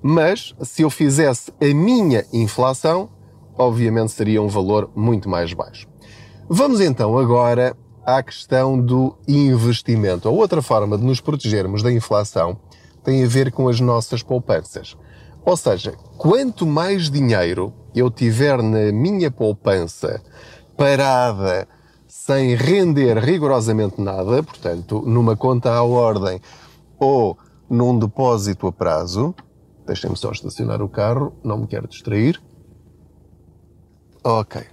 Mas 0.03 0.55
se 0.63 0.83
eu 0.83 0.91
fizesse 0.91 1.53
a 1.61 1.75
minha 1.75 2.25
inflação, 2.33 3.09
obviamente 3.57 4.13
seria 4.13 4.43
um 4.43 4.49
valor 4.49 4.91
muito 4.95 5.29
mais 5.29 5.53
baixo. 5.53 5.87
Vamos 6.49 6.81
então 6.81 7.17
agora 7.17 7.77
à 8.05 8.23
questão 8.23 8.79
do 8.79 9.17
investimento. 9.29 10.29
A 10.29 10.33
outra 10.33 10.61
forma 10.61 10.99
de 10.99 11.05
nos 11.05 11.21
protegermos 11.21 11.83
da 11.83 11.93
inflação 11.93 12.59
tem 13.05 13.25
a 13.25 13.29
ver 13.29 13.53
com 13.53 13.69
as 13.69 13.81
nossas 13.81 14.23
poupanças. 14.23 14.97
Ou 15.45 15.57
seja, 15.57 15.93
quanto 16.19 16.67
mais 16.67 17.11
dinheiro 17.11 17.73
eu 17.95 18.11
tiver 18.11 18.63
na 18.63 18.93
minha 18.93 19.31
poupança 19.31 20.23
parada, 20.77 21.67
sem 22.27 22.55
render 22.55 23.19
rigorosamente 23.19 24.01
nada, 24.01 24.43
portanto, 24.43 25.03
numa 25.07 25.37
conta 25.37 25.73
à 25.73 25.83
ordem 25.83 26.41
ou 26.99 27.37
num 27.69 27.99
depósito 27.99 28.67
a 28.67 28.73
prazo, 28.73 29.35
Deixem-me 29.87 30.17
só 30.17 30.31
estacionar 30.31 30.81
o 30.81 30.89
carro, 30.89 31.37
não 31.43 31.59
me 31.59 31.67
quero 31.67 31.89
distrair. 31.89 32.41
Ok. 34.23 34.65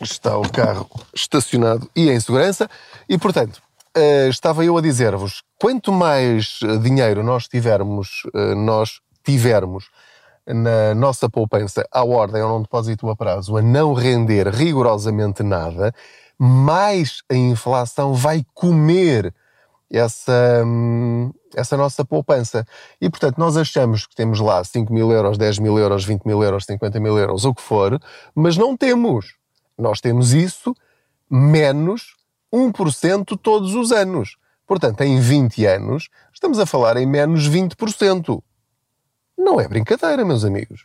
está 0.00 0.38
o 0.38 0.48
carro 0.52 0.88
estacionado 1.14 1.90
e 1.96 2.10
em 2.10 2.20
segurança. 2.20 2.68
E, 3.08 3.18
portanto, 3.18 3.60
uh, 3.96 4.28
estava 4.28 4.64
eu 4.64 4.76
a 4.76 4.82
dizer-vos, 4.82 5.42
quanto 5.58 5.90
mais 5.90 6.60
dinheiro 6.82 7.24
nós 7.24 7.48
tivermos, 7.48 8.22
uh, 8.34 8.54
nós 8.54 9.00
tivermos 9.24 9.88
na 10.48 10.94
nossa 10.94 11.28
poupança 11.28 11.86
à 11.92 12.04
ordem 12.04 12.42
ou 12.42 12.48
num 12.48 12.62
depósito 12.62 13.08
a 13.10 13.16
prazo 13.16 13.56
a 13.56 13.62
não 13.62 13.92
render 13.92 14.48
rigorosamente 14.48 15.42
nada, 15.42 15.92
mais 16.38 17.22
a 17.30 17.34
inflação 17.34 18.14
vai 18.14 18.44
comer 18.54 19.34
essa, 19.90 20.62
hum, 20.64 21.32
essa 21.54 21.76
nossa 21.76 22.04
poupança. 22.04 22.66
E, 23.00 23.08
portanto, 23.10 23.38
nós 23.38 23.56
achamos 23.56 24.06
que 24.06 24.14
temos 24.14 24.38
lá 24.40 24.62
5 24.62 24.92
mil 24.92 25.10
euros, 25.10 25.36
10 25.36 25.58
mil 25.58 25.78
euros, 25.78 26.04
20 26.04 26.24
mil 26.24 26.42
euros, 26.42 26.64
50 26.64 27.00
mil 27.00 27.18
euros, 27.18 27.44
o 27.44 27.54
que 27.54 27.62
for, 27.62 27.98
mas 28.34 28.56
não 28.56 28.76
temos. 28.76 29.34
Nós 29.76 30.00
temos 30.00 30.32
isso 30.32 30.74
menos 31.30 32.16
1% 32.52 33.38
todos 33.40 33.74
os 33.74 33.92
anos. 33.92 34.36
Portanto, 34.66 35.00
em 35.02 35.18
20 35.18 35.64
anos, 35.66 36.08
estamos 36.32 36.58
a 36.58 36.66
falar 36.66 36.96
em 36.96 37.06
menos 37.06 37.48
20%. 37.48 38.42
Não 39.38 39.60
é 39.60 39.68
brincadeira, 39.68 40.24
meus 40.24 40.44
amigos. 40.44 40.84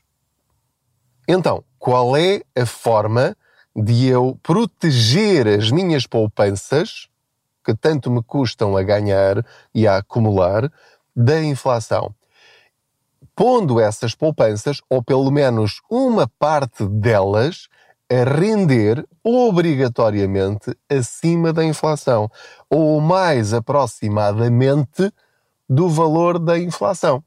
Então, 1.27 1.63
qual 1.79 2.15
é 2.15 2.43
a 2.55 2.67
forma 2.67 3.36
de 3.75 4.05
eu 4.05 4.38
proteger 4.43 5.48
as 5.48 5.72
minhas 5.72 6.05
poupanças, 6.05 7.10
que 7.65 7.74
tanto 7.74 8.12
me 8.12 8.22
custam 8.22 8.77
a 8.77 8.83
ganhar 8.83 9.43
e 9.74 9.88
a 9.88 9.98
acumular, 9.98 10.72
da 11.15 11.43
inflação? 11.43 12.13
Pondo 13.36 13.79
essas 13.79 14.13
poupanças, 14.13 14.79
ou 14.88 15.01
pelo 15.01 15.31
menos 15.31 15.81
uma 15.89 16.27
parte 16.38 16.86
delas, 16.86 17.67
a 18.07 18.24
render 18.24 19.03
obrigatoriamente 19.24 20.77
acima 20.88 21.51
da 21.51 21.63
inflação, 21.65 22.29
ou 22.69 23.01
mais 23.01 23.51
aproximadamente 23.51 25.12
do 25.67 25.89
valor 25.89 26.38
da 26.38 26.60
inflação. 26.60 27.24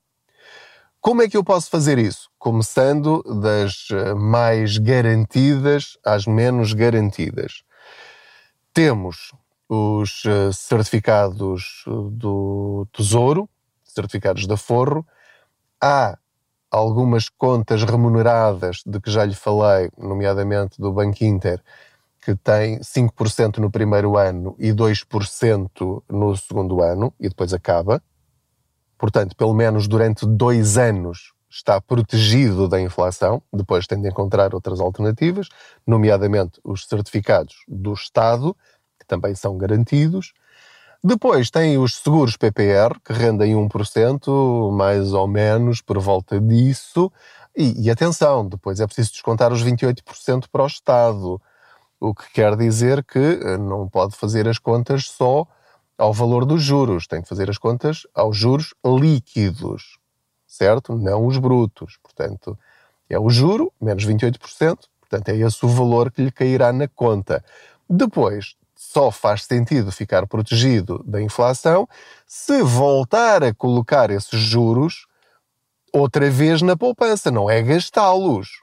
Como 1.06 1.22
é 1.22 1.28
que 1.28 1.36
eu 1.36 1.44
posso 1.44 1.70
fazer 1.70 2.00
isso? 2.00 2.28
Começando 2.36 3.22
das 3.40 3.86
eh, 3.92 4.12
mais 4.12 4.76
garantidas 4.76 5.96
às 6.04 6.26
menos 6.26 6.72
garantidas. 6.72 7.62
Temos 8.75 9.32
os 9.68 10.25
eh, 10.26 10.50
certificados 10.52 11.84
eh, 11.86 11.90
do 12.10 12.88
Tesouro, 12.92 13.48
certificados 13.84 14.48
da 14.48 14.56
Forro. 14.56 15.06
Há 15.80 16.18
algumas 16.72 17.28
contas 17.28 17.84
remuneradas 17.84 18.82
de 18.84 19.00
que 19.00 19.08
já 19.08 19.25
lhe 19.25 19.36
falei, 19.36 19.88
nomeadamente 19.96 20.80
do 20.80 20.92
Banco 20.92 21.22
Inter, 21.22 21.62
que 22.20 22.34
tem 22.34 22.80
5% 22.80 23.58
no 23.58 23.70
primeiro 23.70 24.18
ano 24.18 24.56
e 24.58 24.72
2% 24.72 26.02
no 26.10 26.36
segundo 26.36 26.82
ano, 26.82 27.14
e 27.20 27.28
depois 27.28 27.54
acaba 27.54 28.02
portanto, 28.98 29.36
pelo 29.36 29.54
menos 29.54 29.86
durante 29.86 30.26
dois 30.26 30.78
anos 30.78 31.32
está 31.50 31.80
protegido 31.80 32.68
da 32.68 32.80
inflação, 32.80 33.42
depois 33.52 33.86
tem 33.86 34.00
de 34.00 34.08
encontrar 34.08 34.54
outras 34.54 34.80
alternativas, 34.80 35.48
nomeadamente 35.86 36.60
os 36.62 36.86
certificados 36.86 37.64
do 37.66 37.92
Estado, 37.94 38.54
que 38.98 39.06
também 39.06 39.34
são 39.34 39.56
garantidos. 39.56 40.32
Depois 41.02 41.50
tem 41.50 41.78
os 41.78 41.96
seguros 41.96 42.36
PPR, 42.36 42.98
que 43.04 43.12
rendem 43.12 43.54
1%, 43.54 44.72
mais 44.72 45.12
ou 45.12 45.26
menos, 45.26 45.80
por 45.80 45.98
volta 45.98 46.40
disso. 46.40 47.12
E, 47.56 47.86
e 47.86 47.90
atenção, 47.90 48.46
depois 48.46 48.80
é 48.80 48.86
preciso 48.86 49.12
descontar 49.12 49.52
os 49.52 49.64
28% 49.64 50.46
para 50.50 50.64
o 50.64 50.66
Estado, 50.66 51.40
o 51.98 52.14
que 52.14 52.30
quer 52.32 52.56
dizer 52.56 53.02
que 53.04 53.18
eh, 53.18 53.56
não 53.56 53.88
pode 53.88 54.14
fazer 54.16 54.46
as 54.46 54.58
contas 54.58 55.08
só 55.08 55.46
ao 55.98 56.12
valor 56.12 56.44
dos 56.44 56.62
juros, 56.62 57.06
tem 57.06 57.22
que 57.22 57.28
fazer 57.28 57.48
as 57.48 57.59
contas 57.59 58.06
aos 58.14 58.37
juros 58.37 58.74
líquidos, 58.85 59.98
certo? 60.46 60.94
Não 60.96 61.26
os 61.26 61.38
brutos. 61.38 61.98
Portanto, 62.02 62.59
é 63.09 63.18
o 63.18 63.30
juro 63.30 63.72
menos 63.80 64.04
28%, 64.04 64.38
portanto, 65.00 65.28
é 65.28 65.37
esse 65.37 65.64
o 65.64 65.68
valor 65.68 66.11
que 66.11 66.22
lhe 66.22 66.30
cairá 66.30 66.72
na 66.72 66.88
conta. 66.88 67.44
Depois, 67.88 68.56
só 68.74 69.11
faz 69.11 69.44
sentido 69.44 69.90
ficar 69.90 70.26
protegido 70.26 71.02
da 71.06 71.20
inflação 71.20 71.88
se 72.26 72.62
voltar 72.62 73.42
a 73.42 73.54
colocar 73.54 74.11
esses 74.11 74.38
juros 74.38 75.06
outra 75.92 76.30
vez 76.30 76.61
na 76.61 76.76
poupança, 76.76 77.30
não 77.30 77.48
é 77.48 77.62
gastá-los. 77.62 78.62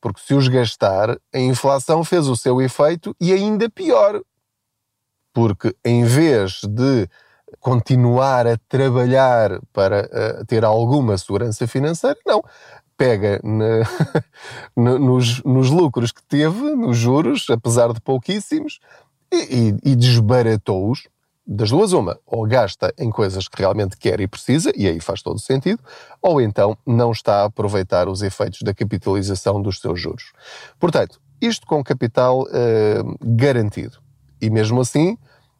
Porque 0.00 0.20
se 0.20 0.32
os 0.32 0.46
gastar, 0.46 1.18
a 1.34 1.38
inflação 1.38 2.04
fez 2.04 2.28
o 2.28 2.36
seu 2.36 2.62
efeito 2.62 3.16
e 3.20 3.32
ainda 3.32 3.68
pior, 3.68 4.20
porque 5.32 5.74
em 5.84 6.04
vez 6.04 6.60
de 6.64 7.08
continuar 7.60 8.46
a 8.46 8.56
trabalhar 8.68 9.60
para 9.72 10.08
uh, 10.40 10.46
ter 10.46 10.64
alguma 10.64 11.16
segurança 11.16 11.66
financeira, 11.66 12.18
não. 12.26 12.42
Pega 12.96 13.40
na, 13.44 14.98
nos, 14.98 15.42
nos, 15.44 15.70
lucros 15.70 16.10
que 16.10 16.22
teve, 16.24 16.74
nos 16.74 16.96
juros, 16.96 17.46
apesar 17.48 17.92
de 17.92 18.00
pouquíssimos, 18.00 18.80
e, 19.32 19.36
e, 19.36 19.92
e 19.92 19.96
desbaratou-os. 19.96 21.06
Das 21.50 21.70
duas, 21.70 21.92
uma, 21.92 22.18
ou 22.26 22.46
gasta 22.46 22.92
em 22.98 23.08
coisas 23.10 23.48
que 23.48 23.58
realmente 23.58 23.96
quer 23.96 24.20
e 24.20 24.28
precisa, 24.28 24.70
e 24.76 24.86
aí 24.86 25.00
faz 25.00 25.22
todo 25.22 25.36
o 25.36 25.40
sentido, 25.40 25.82
ou 26.20 26.42
então 26.42 26.76
não 26.84 27.10
está 27.10 27.42
a 27.42 27.44
aproveitar 27.46 28.06
os 28.06 28.20
efeitos 28.20 28.60
da 28.60 28.74
capitalização 28.74 29.62
dos 29.62 29.80
seus 29.80 29.98
juros. 29.98 30.32
Portanto, 30.78 31.18
isto 31.40 31.66
com 31.66 31.82
capital 31.82 32.42
uh, 32.42 33.16
garantido. 33.22 33.98
E 34.40 34.50
mesmo 34.50 34.80
assim, 34.80 35.16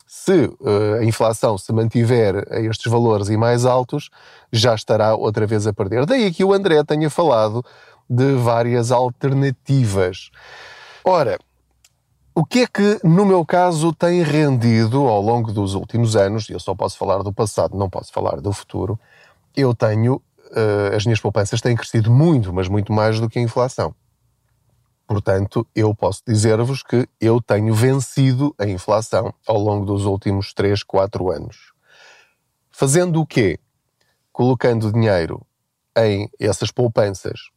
se 0.06 0.46
uh, 0.46 0.94
a 1.00 1.04
inflação 1.04 1.58
se 1.58 1.72
mantiver 1.72 2.46
a 2.50 2.60
estes 2.60 2.90
valores 2.90 3.28
e 3.28 3.36
mais 3.36 3.66
altos, 3.66 4.08
já 4.50 4.74
estará 4.74 5.14
outra 5.14 5.46
vez 5.46 5.66
a 5.66 5.72
perder. 5.72 6.06
Daí 6.06 6.32
que 6.32 6.42
o 6.42 6.52
André 6.52 6.82
tenha 6.82 7.10
falado 7.10 7.64
de 8.08 8.32
várias 8.36 8.90
alternativas. 8.90 10.30
Ora, 11.04 11.38
o 12.34 12.44
que 12.44 12.60
é 12.60 12.66
que, 12.66 13.00
no 13.04 13.26
meu 13.26 13.44
caso, 13.44 13.92
tem 13.92 14.22
rendido 14.22 15.06
ao 15.08 15.20
longo 15.20 15.52
dos 15.52 15.74
últimos 15.74 16.16
anos? 16.16 16.48
Eu 16.48 16.60
só 16.60 16.74
posso 16.74 16.96
falar 16.96 17.22
do 17.22 17.32
passado, 17.32 17.76
não 17.76 17.90
posso 17.90 18.12
falar 18.12 18.40
do 18.40 18.52
futuro. 18.52 18.98
Eu 19.54 19.74
tenho, 19.74 20.14
uh, 20.16 20.96
as 20.96 21.04
minhas 21.04 21.20
poupanças 21.20 21.60
têm 21.60 21.76
crescido 21.76 22.10
muito, 22.10 22.52
mas 22.52 22.68
muito 22.68 22.92
mais 22.92 23.20
do 23.20 23.28
que 23.28 23.38
a 23.38 23.42
inflação. 23.42 23.94
Portanto, 25.08 25.66
eu 25.74 25.94
posso 25.94 26.22
dizer-vos 26.26 26.82
que 26.82 27.08
eu 27.18 27.40
tenho 27.40 27.72
vencido 27.72 28.54
a 28.58 28.66
inflação 28.66 29.32
ao 29.46 29.56
longo 29.56 29.86
dos 29.86 30.04
últimos 30.04 30.52
3, 30.52 30.82
4 30.82 31.30
anos. 31.30 31.72
Fazendo 32.70 33.18
o 33.18 33.26
quê? 33.26 33.58
Colocando 34.30 34.92
dinheiro 34.92 35.40
em 35.96 36.28
essas 36.38 36.70
poupanças 36.70 37.48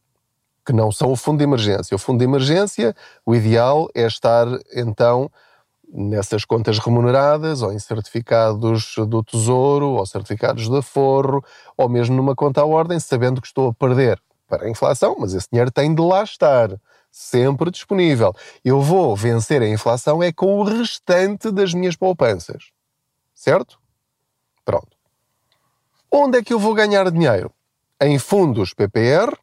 que 0.64 0.72
não 0.72 0.90
são 0.90 1.12
o 1.12 1.16
fundo 1.16 1.38
de 1.38 1.44
emergência. 1.44 1.94
O 1.94 1.98
fundo 1.98 2.20
de 2.20 2.24
emergência, 2.24 2.96
o 3.26 3.34
ideal 3.34 3.86
é 3.94 4.06
estar 4.06 4.46
então 4.74 5.30
nessas 5.92 6.46
contas 6.46 6.78
remuneradas 6.78 7.60
ou 7.60 7.70
em 7.70 7.78
certificados 7.78 8.94
do 9.06 9.22
Tesouro 9.22 9.88
ou 9.88 10.06
certificados 10.06 10.70
da 10.70 10.80
Forro 10.80 11.44
ou 11.76 11.86
mesmo 11.86 12.16
numa 12.16 12.34
conta 12.34 12.62
à 12.62 12.64
ordem, 12.64 12.98
sabendo 12.98 13.42
que 13.42 13.46
estou 13.46 13.68
a 13.68 13.74
perder 13.74 14.18
para 14.48 14.64
a 14.64 14.70
inflação, 14.70 15.16
mas 15.18 15.34
esse 15.34 15.48
dinheiro 15.52 15.70
tem 15.70 15.94
de 15.94 16.00
lá 16.00 16.22
estar 16.22 16.80
sempre 17.12 17.70
disponível. 17.70 18.34
Eu 18.64 18.80
vou 18.80 19.14
vencer 19.14 19.60
a 19.60 19.68
inflação 19.68 20.22
é 20.22 20.32
com 20.32 20.58
o 20.58 20.64
restante 20.64 21.52
das 21.52 21.74
minhas 21.74 21.94
poupanças. 21.94 22.70
Certo? 23.34 23.78
Pronto. 24.64 24.96
Onde 26.10 26.38
é 26.38 26.42
que 26.42 26.54
eu 26.54 26.58
vou 26.58 26.74
ganhar 26.74 27.10
dinheiro? 27.10 27.52
Em 28.00 28.18
fundos 28.18 28.72
PPR, 28.72 29.36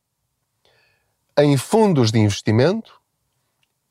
em 1.37 1.55
fundos 1.55 2.11
de 2.11 2.19
investimento, 2.19 2.99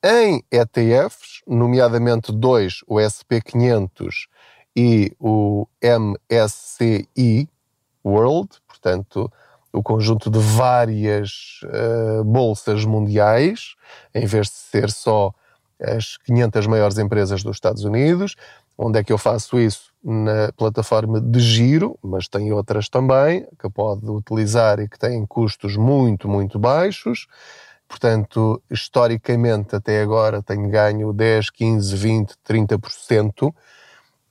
em 0.02 0.44
ETFs, 0.50 1.42
nomeadamente 1.46 2.32
dois, 2.32 2.80
o 2.86 2.96
SP500 2.96 4.28
e 4.76 5.12
o 5.18 5.66
MSCI 5.82 7.48
World, 8.04 8.48
portanto, 8.66 9.32
o 9.78 9.82
conjunto 9.82 10.28
de 10.28 10.38
várias 10.40 11.60
uh, 11.64 12.24
bolsas 12.24 12.84
mundiais, 12.84 13.76
em 14.12 14.26
vez 14.26 14.48
de 14.48 14.54
ser 14.54 14.90
só 14.90 15.32
as 15.80 16.16
500 16.18 16.66
maiores 16.66 16.98
empresas 16.98 17.42
dos 17.44 17.56
Estados 17.56 17.84
Unidos. 17.84 18.34
Onde 18.76 18.98
é 18.98 19.04
que 19.04 19.12
eu 19.12 19.18
faço 19.18 19.58
isso? 19.58 19.92
Na 20.02 20.52
plataforma 20.56 21.20
de 21.20 21.40
giro, 21.40 21.98
mas 22.02 22.28
tem 22.28 22.52
outras 22.52 22.88
também 22.88 23.46
que 23.60 23.68
pode 23.68 24.08
utilizar 24.08 24.80
e 24.80 24.88
que 24.88 24.98
têm 24.98 25.24
custos 25.26 25.76
muito, 25.76 26.28
muito 26.28 26.58
baixos. 26.58 27.26
Portanto, 27.88 28.60
historicamente, 28.70 29.74
até 29.74 30.02
agora, 30.02 30.42
tenho 30.42 30.68
ganho 30.68 31.12
10, 31.12 31.50
15, 31.50 31.96
20, 31.96 32.34
30% 32.48 33.54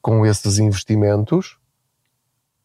com 0.02 0.26
esses 0.26 0.60
investimentos. 0.60 1.58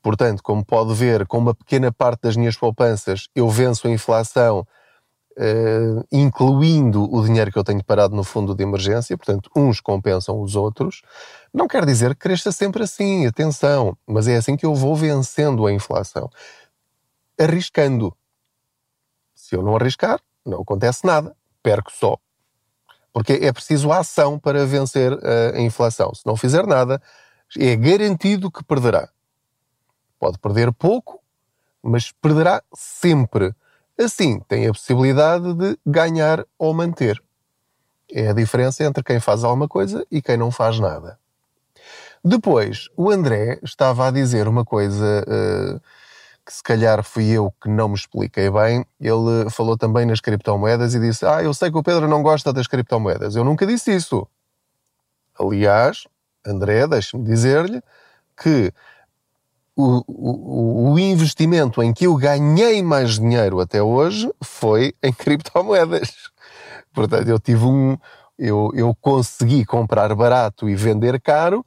Portanto, 0.02 0.42
como 0.42 0.64
pode 0.64 0.92
ver, 0.94 1.26
com 1.26 1.38
uma 1.38 1.54
pequena 1.54 1.92
parte 1.92 2.22
das 2.22 2.36
minhas 2.36 2.56
poupanças, 2.56 3.28
eu 3.34 3.48
venço 3.48 3.86
a 3.86 3.90
inflação 3.90 4.66
uh, 5.38 6.04
incluindo 6.10 7.04
o 7.04 7.24
dinheiro 7.24 7.52
que 7.52 7.58
eu 7.58 7.64
tenho 7.64 7.82
parado 7.84 8.14
no 8.14 8.24
fundo 8.24 8.54
de 8.54 8.62
emergência, 8.62 9.16
portanto, 9.16 9.50
uns 9.54 9.80
compensam 9.80 10.40
os 10.40 10.56
outros. 10.56 11.02
Não 11.54 11.68
quer 11.68 11.86
dizer 11.86 12.10
que 12.14 12.20
cresça 12.20 12.50
sempre 12.50 12.82
assim, 12.82 13.26
atenção, 13.26 13.96
mas 14.06 14.26
é 14.26 14.36
assim 14.36 14.56
que 14.56 14.66
eu 14.66 14.74
vou 14.74 14.96
vencendo 14.96 15.66
a 15.66 15.72
inflação. 15.72 16.28
Arriscando. 17.38 18.14
Se 19.34 19.54
eu 19.54 19.62
não 19.62 19.76
arriscar, 19.76 20.20
não 20.44 20.62
acontece 20.62 21.06
nada, 21.06 21.34
perco 21.62 21.92
só. 21.92 22.18
Porque 23.12 23.34
é 23.34 23.52
preciso 23.52 23.92
ação 23.92 24.38
para 24.38 24.64
vencer 24.64 25.12
a 25.54 25.60
inflação. 25.60 26.14
Se 26.14 26.24
não 26.24 26.36
fizer 26.36 26.66
nada, 26.66 27.00
é 27.58 27.76
garantido 27.76 28.50
que 28.50 28.64
perderá. 28.64 29.08
Pode 30.22 30.38
perder 30.38 30.72
pouco, 30.72 31.20
mas 31.82 32.12
perderá 32.12 32.62
sempre. 32.72 33.52
Assim, 33.98 34.38
tem 34.46 34.68
a 34.68 34.72
possibilidade 34.72 35.52
de 35.52 35.76
ganhar 35.84 36.46
ou 36.56 36.72
manter. 36.72 37.20
É 38.08 38.28
a 38.28 38.32
diferença 38.32 38.84
entre 38.84 39.02
quem 39.02 39.18
faz 39.18 39.42
alguma 39.42 39.66
coisa 39.66 40.06
e 40.08 40.22
quem 40.22 40.36
não 40.36 40.52
faz 40.52 40.78
nada. 40.78 41.18
Depois, 42.24 42.88
o 42.96 43.10
André 43.10 43.58
estava 43.64 44.06
a 44.06 44.10
dizer 44.12 44.46
uma 44.46 44.64
coisa 44.64 45.24
uh, 45.26 45.80
que 46.46 46.52
se 46.52 46.62
calhar 46.62 47.02
fui 47.02 47.28
eu 47.30 47.52
que 47.60 47.68
não 47.68 47.88
me 47.88 47.96
expliquei 47.96 48.48
bem. 48.48 48.86
Ele 49.00 49.50
falou 49.50 49.76
também 49.76 50.06
nas 50.06 50.20
criptomoedas 50.20 50.94
e 50.94 51.00
disse: 51.00 51.26
Ah, 51.26 51.42
eu 51.42 51.52
sei 51.52 51.68
que 51.68 51.78
o 51.78 51.82
Pedro 51.82 52.06
não 52.06 52.22
gosta 52.22 52.52
das 52.52 52.68
criptomoedas. 52.68 53.34
Eu 53.34 53.42
nunca 53.42 53.66
disse 53.66 53.92
isso. 53.92 54.24
Aliás, 55.36 56.06
André, 56.46 56.86
deixe-me 56.86 57.24
dizer-lhe 57.24 57.82
que 58.40 58.72
o, 59.76 60.02
o, 60.06 60.92
o, 60.92 60.98
investimento 60.98 61.82
em 61.82 61.92
que 61.92 62.06
eu 62.06 62.14
ganhei 62.16 62.82
mais 62.82 63.18
dinheiro 63.18 63.60
até 63.60 63.82
hoje 63.82 64.30
foi 64.42 64.94
em 65.02 65.12
criptomoedas. 65.14 66.12
Portanto, 66.92 67.28
eu 67.28 67.38
tive 67.38 67.64
um. 67.64 67.96
Eu, 68.38 68.70
eu 68.74 68.94
consegui 69.00 69.64
comprar 69.64 70.14
barato 70.14 70.68
e 70.68 70.74
vender 70.74 71.20
caro, 71.20 71.64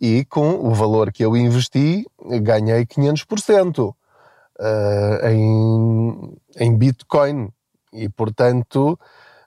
e 0.00 0.24
com 0.24 0.50
o 0.66 0.72
valor 0.72 1.12
que 1.12 1.24
eu 1.24 1.36
investi, 1.36 2.06
ganhei 2.42 2.86
500% 2.86 3.88
uh, 3.88 3.94
eh, 4.58 5.32
em, 5.34 6.36
em 6.56 6.76
Bitcoin. 6.76 7.50
E, 7.92 8.08
portanto, 8.08 8.98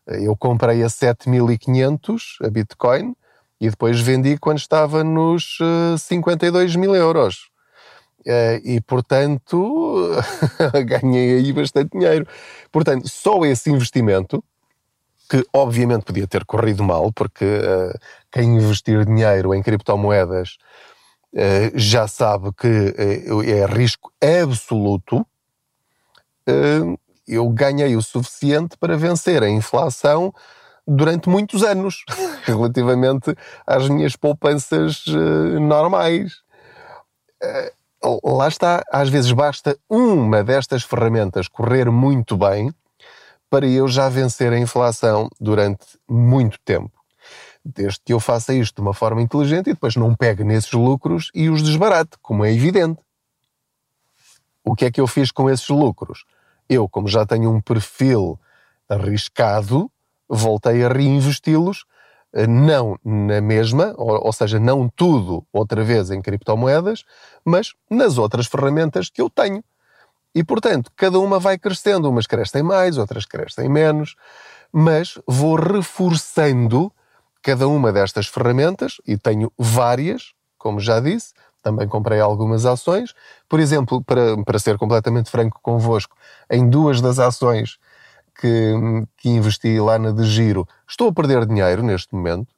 eu 0.05 0.35
comprei 0.37 0.83
a 0.83 0.87
7.500 0.87 2.45
a 2.45 2.49
Bitcoin 2.49 3.15
e 3.59 3.69
depois 3.69 3.99
vendi 3.99 4.37
quando 4.37 4.59
estava 4.59 5.03
nos 5.03 5.59
uh, 5.59 5.95
eh, 5.95 5.97
52 5.97 6.75
mil 6.75 6.95
euros. 6.95 7.49
Uh, 8.25 8.59
e, 8.63 8.81
portanto, 8.81 10.11
ganhei 10.85 11.37
aí 11.37 11.53
bastante 11.53 11.91
dinheiro. 11.91 12.27
Portanto, 12.71 13.07
só 13.07 13.45
esse 13.45 13.69
investimento, 13.69 14.43
que 15.29 15.45
obviamente 15.53 16.05
podia 16.05 16.27
ter 16.27 16.43
corrido 16.45 16.83
mal, 16.83 17.11
porque 17.11 17.45
uh, 17.45 17.97
quem 18.31 18.57
investir 18.57 19.05
dinheiro 19.05 19.53
em 19.53 19.61
criptomoedas 19.61 20.57
uh, 21.33 21.71
já 21.75 22.07
sabe 22.07 22.51
que 22.53 22.93
é 23.45 23.65
risco 23.65 24.11
absoluto, 24.21 25.25
eu 27.27 27.49
ganhei 27.49 27.97
o 27.97 28.01
suficiente 28.01 28.77
para 28.77 28.95
vencer 28.95 29.43
a 29.43 29.49
inflação 29.49 30.33
durante 30.87 31.27
muitos 31.27 31.61
anos, 31.61 32.05
relativamente 32.43 33.35
às 33.65 33.89
minhas 33.89 34.15
poupanças 34.15 35.03
normais 35.59 36.41
lá 38.23 38.47
está, 38.47 38.83
às 38.91 39.09
vezes 39.09 39.31
basta 39.31 39.77
uma 39.89 40.43
destas 40.43 40.83
ferramentas 40.83 41.47
correr 41.47 41.89
muito 41.89 42.37
bem 42.37 42.71
para 43.49 43.65
eu 43.65 43.87
já 43.87 44.09
vencer 44.09 44.51
a 44.51 44.59
inflação 44.59 45.29
durante 45.39 45.85
muito 46.07 46.59
tempo. 46.63 46.91
Desde 47.63 47.99
que 48.05 48.13
eu 48.13 48.19
faça 48.19 48.53
isto 48.53 48.75
de 48.75 48.81
uma 48.81 48.93
forma 48.93 49.21
inteligente 49.21 49.69
e 49.69 49.73
depois 49.73 49.95
não 49.95 50.15
pegue 50.15 50.43
nesses 50.43 50.71
lucros 50.71 51.29
e 51.33 51.49
os 51.49 51.61
desbarate, 51.61 52.17
como 52.21 52.45
é 52.45 52.53
evidente. 52.53 53.01
O 54.63 54.75
que 54.75 54.85
é 54.85 54.91
que 54.91 55.01
eu 55.01 55.07
fiz 55.07 55.31
com 55.31 55.49
esses 55.49 55.67
lucros? 55.69 56.25
Eu, 56.69 56.87
como 56.89 57.07
já 57.07 57.25
tenho 57.25 57.49
um 57.49 57.61
perfil 57.61 58.39
arriscado, 58.89 59.89
voltei 60.29 60.83
a 60.83 60.89
reinvesti-los 60.89 61.85
não 62.45 62.99
na 63.03 63.41
mesma, 63.41 63.95
ou, 63.97 64.25
ou, 64.25 64.33
seja, 64.33 64.59
não 64.59 64.87
tudo 64.87 65.45
outra 65.51 65.83
vez 65.83 66.11
em 66.11 66.21
criptomoedas, 66.21 67.03
mas 67.43 67.73
nas 67.89 68.17
outras 68.17 68.45
ferramentas 68.45 69.09
que 69.09 69.21
eu 69.21 69.29
tenho. 69.29 69.63
E, 70.35 70.43
portanto, 70.43 70.91
cada 70.95 71.17
uma 71.17 71.39
vai 71.39 71.57
crescendo, 71.57 72.09
umas 72.09 72.27
crescem 72.27 72.61
mais, 72.61 72.97
outras 72.97 73.25
crescem 73.25 73.67
menos, 73.67 74.15
mas 74.71 75.17
vou 75.25 75.55
reforçando 75.55 76.91
cada 77.41 77.67
uma 77.67 77.91
destas 77.91 78.27
ferramentas, 78.27 78.97
e 79.07 79.17
tenho 79.17 79.51
várias, 79.57 80.33
como 80.57 80.79
já 80.79 80.99
disse, 80.99 81.33
também 81.63 81.87
comprei 81.87 82.19
algumas 82.19 82.65
ações. 82.65 83.13
Por 83.49 83.59
exemplo, 83.59 84.03
para, 84.03 84.41
para 84.43 84.59
ser 84.59 84.77
completamente 84.77 85.31
franco 85.31 85.59
convosco, 85.61 86.15
em 86.49 86.69
duas 86.69 87.01
das 87.01 87.19
ações 87.19 87.77
que, 88.39 88.73
que 89.17 89.29
investi 89.29 89.79
lá 89.79 89.97
na 89.97 90.11
de 90.11 90.23
giro, 90.25 90.67
estou 90.87 91.09
a 91.09 91.13
perder 91.13 91.45
dinheiro 91.45 91.83
neste 91.83 92.13
momento. 92.13 92.53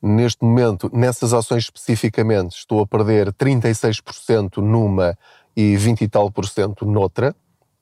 Neste 0.00 0.44
momento, 0.44 0.90
nessas 0.92 1.32
ações 1.32 1.64
especificamente, 1.64 2.56
estou 2.56 2.80
a 2.80 2.86
perder 2.86 3.32
36% 3.32 4.56
numa 4.56 5.16
e 5.56 5.76
20 5.76 6.02
e 6.02 6.08
tal 6.08 6.30
por 6.30 6.46
cento 6.46 6.84
noutra. 6.84 7.34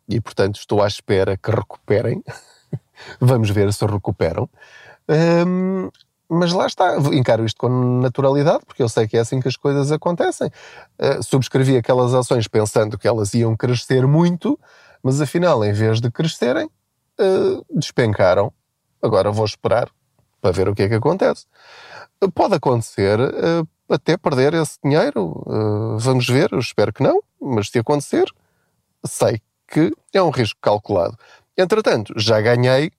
E, 0.08 0.20
portanto, 0.20 0.56
estou 0.56 0.82
à 0.82 0.86
espera 0.86 1.36
que 1.36 1.50
recuperem. 1.50 2.22
Vamos 3.20 3.48
ver 3.50 3.72
se 3.72 3.86
recuperam. 3.86 4.48
Um, 5.08 5.88
mas 6.28 6.52
lá 6.52 6.66
está, 6.66 6.96
encaro 7.12 7.44
isto 7.44 7.58
com 7.58 8.00
naturalidade, 8.00 8.64
porque 8.64 8.82
eu 8.82 8.88
sei 8.88 9.08
que 9.08 9.16
é 9.16 9.20
assim 9.20 9.40
que 9.40 9.48
as 9.48 9.56
coisas 9.56 9.90
acontecem. 9.90 10.48
Uh, 10.98 11.22
subscrevi 11.22 11.76
aquelas 11.76 12.14
ações 12.14 12.46
pensando 12.46 12.98
que 12.98 13.08
elas 13.08 13.34
iam 13.34 13.56
crescer 13.56 14.06
muito, 14.06 14.58
mas 15.02 15.20
afinal, 15.20 15.64
em 15.64 15.72
vez 15.72 16.00
de 16.00 16.10
crescerem, 16.10 16.70
uh, 17.20 17.64
despencaram. 17.70 18.52
Agora 19.02 19.30
vou 19.30 19.44
esperar 19.44 19.90
para 20.40 20.52
ver 20.52 20.68
o 20.68 20.74
que 20.74 20.82
é 20.82 20.88
que 20.88 20.94
acontece. 20.94 21.46
Uh, 22.22 22.30
pode 22.30 22.54
acontecer 22.54 23.20
uh, 23.20 23.68
até 23.88 24.16
perder 24.16 24.54
esse 24.54 24.78
dinheiro. 24.82 25.44
vamos 25.98 26.28
ver, 26.28 26.52
eu 26.52 26.60
espero 26.60 26.92
que 26.92 27.02
não, 27.02 27.20
mas 27.40 27.68
se 27.68 27.78
acontecer, 27.78 28.32
sei 29.04 29.40
que 29.66 29.92
é 30.12 30.22
um 30.22 30.30
risco 30.30 30.58
calculado. 30.60 31.16
Entretanto, 31.56 32.12
já 32.16 32.40
ganhei 32.40 32.92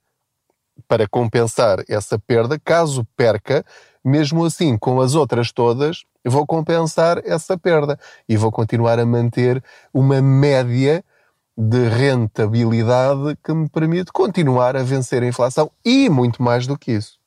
para 0.88 1.08
compensar 1.08 1.82
essa 1.88 2.18
perda. 2.18 2.58
Caso 2.58 3.06
perca, 3.16 3.64
mesmo 4.04 4.44
assim, 4.44 4.76
com 4.76 5.00
as 5.00 5.14
outras 5.14 5.52
todas, 5.52 6.04
vou 6.24 6.46
compensar 6.46 7.20
essa 7.24 7.56
perda 7.58 7.98
e 8.28 8.36
vou 8.36 8.50
continuar 8.50 8.98
a 8.98 9.06
manter 9.06 9.62
uma 9.92 10.20
média 10.20 11.04
de 11.56 11.88
rentabilidade 11.88 13.36
que 13.44 13.52
me 13.52 13.68
permite 13.68 14.10
continuar 14.12 14.76
a 14.76 14.82
vencer 14.82 15.22
a 15.22 15.26
inflação 15.26 15.70
e 15.84 16.08
muito 16.08 16.42
mais 16.42 16.66
do 16.66 16.78
que 16.78 16.92
isso. 16.92 17.18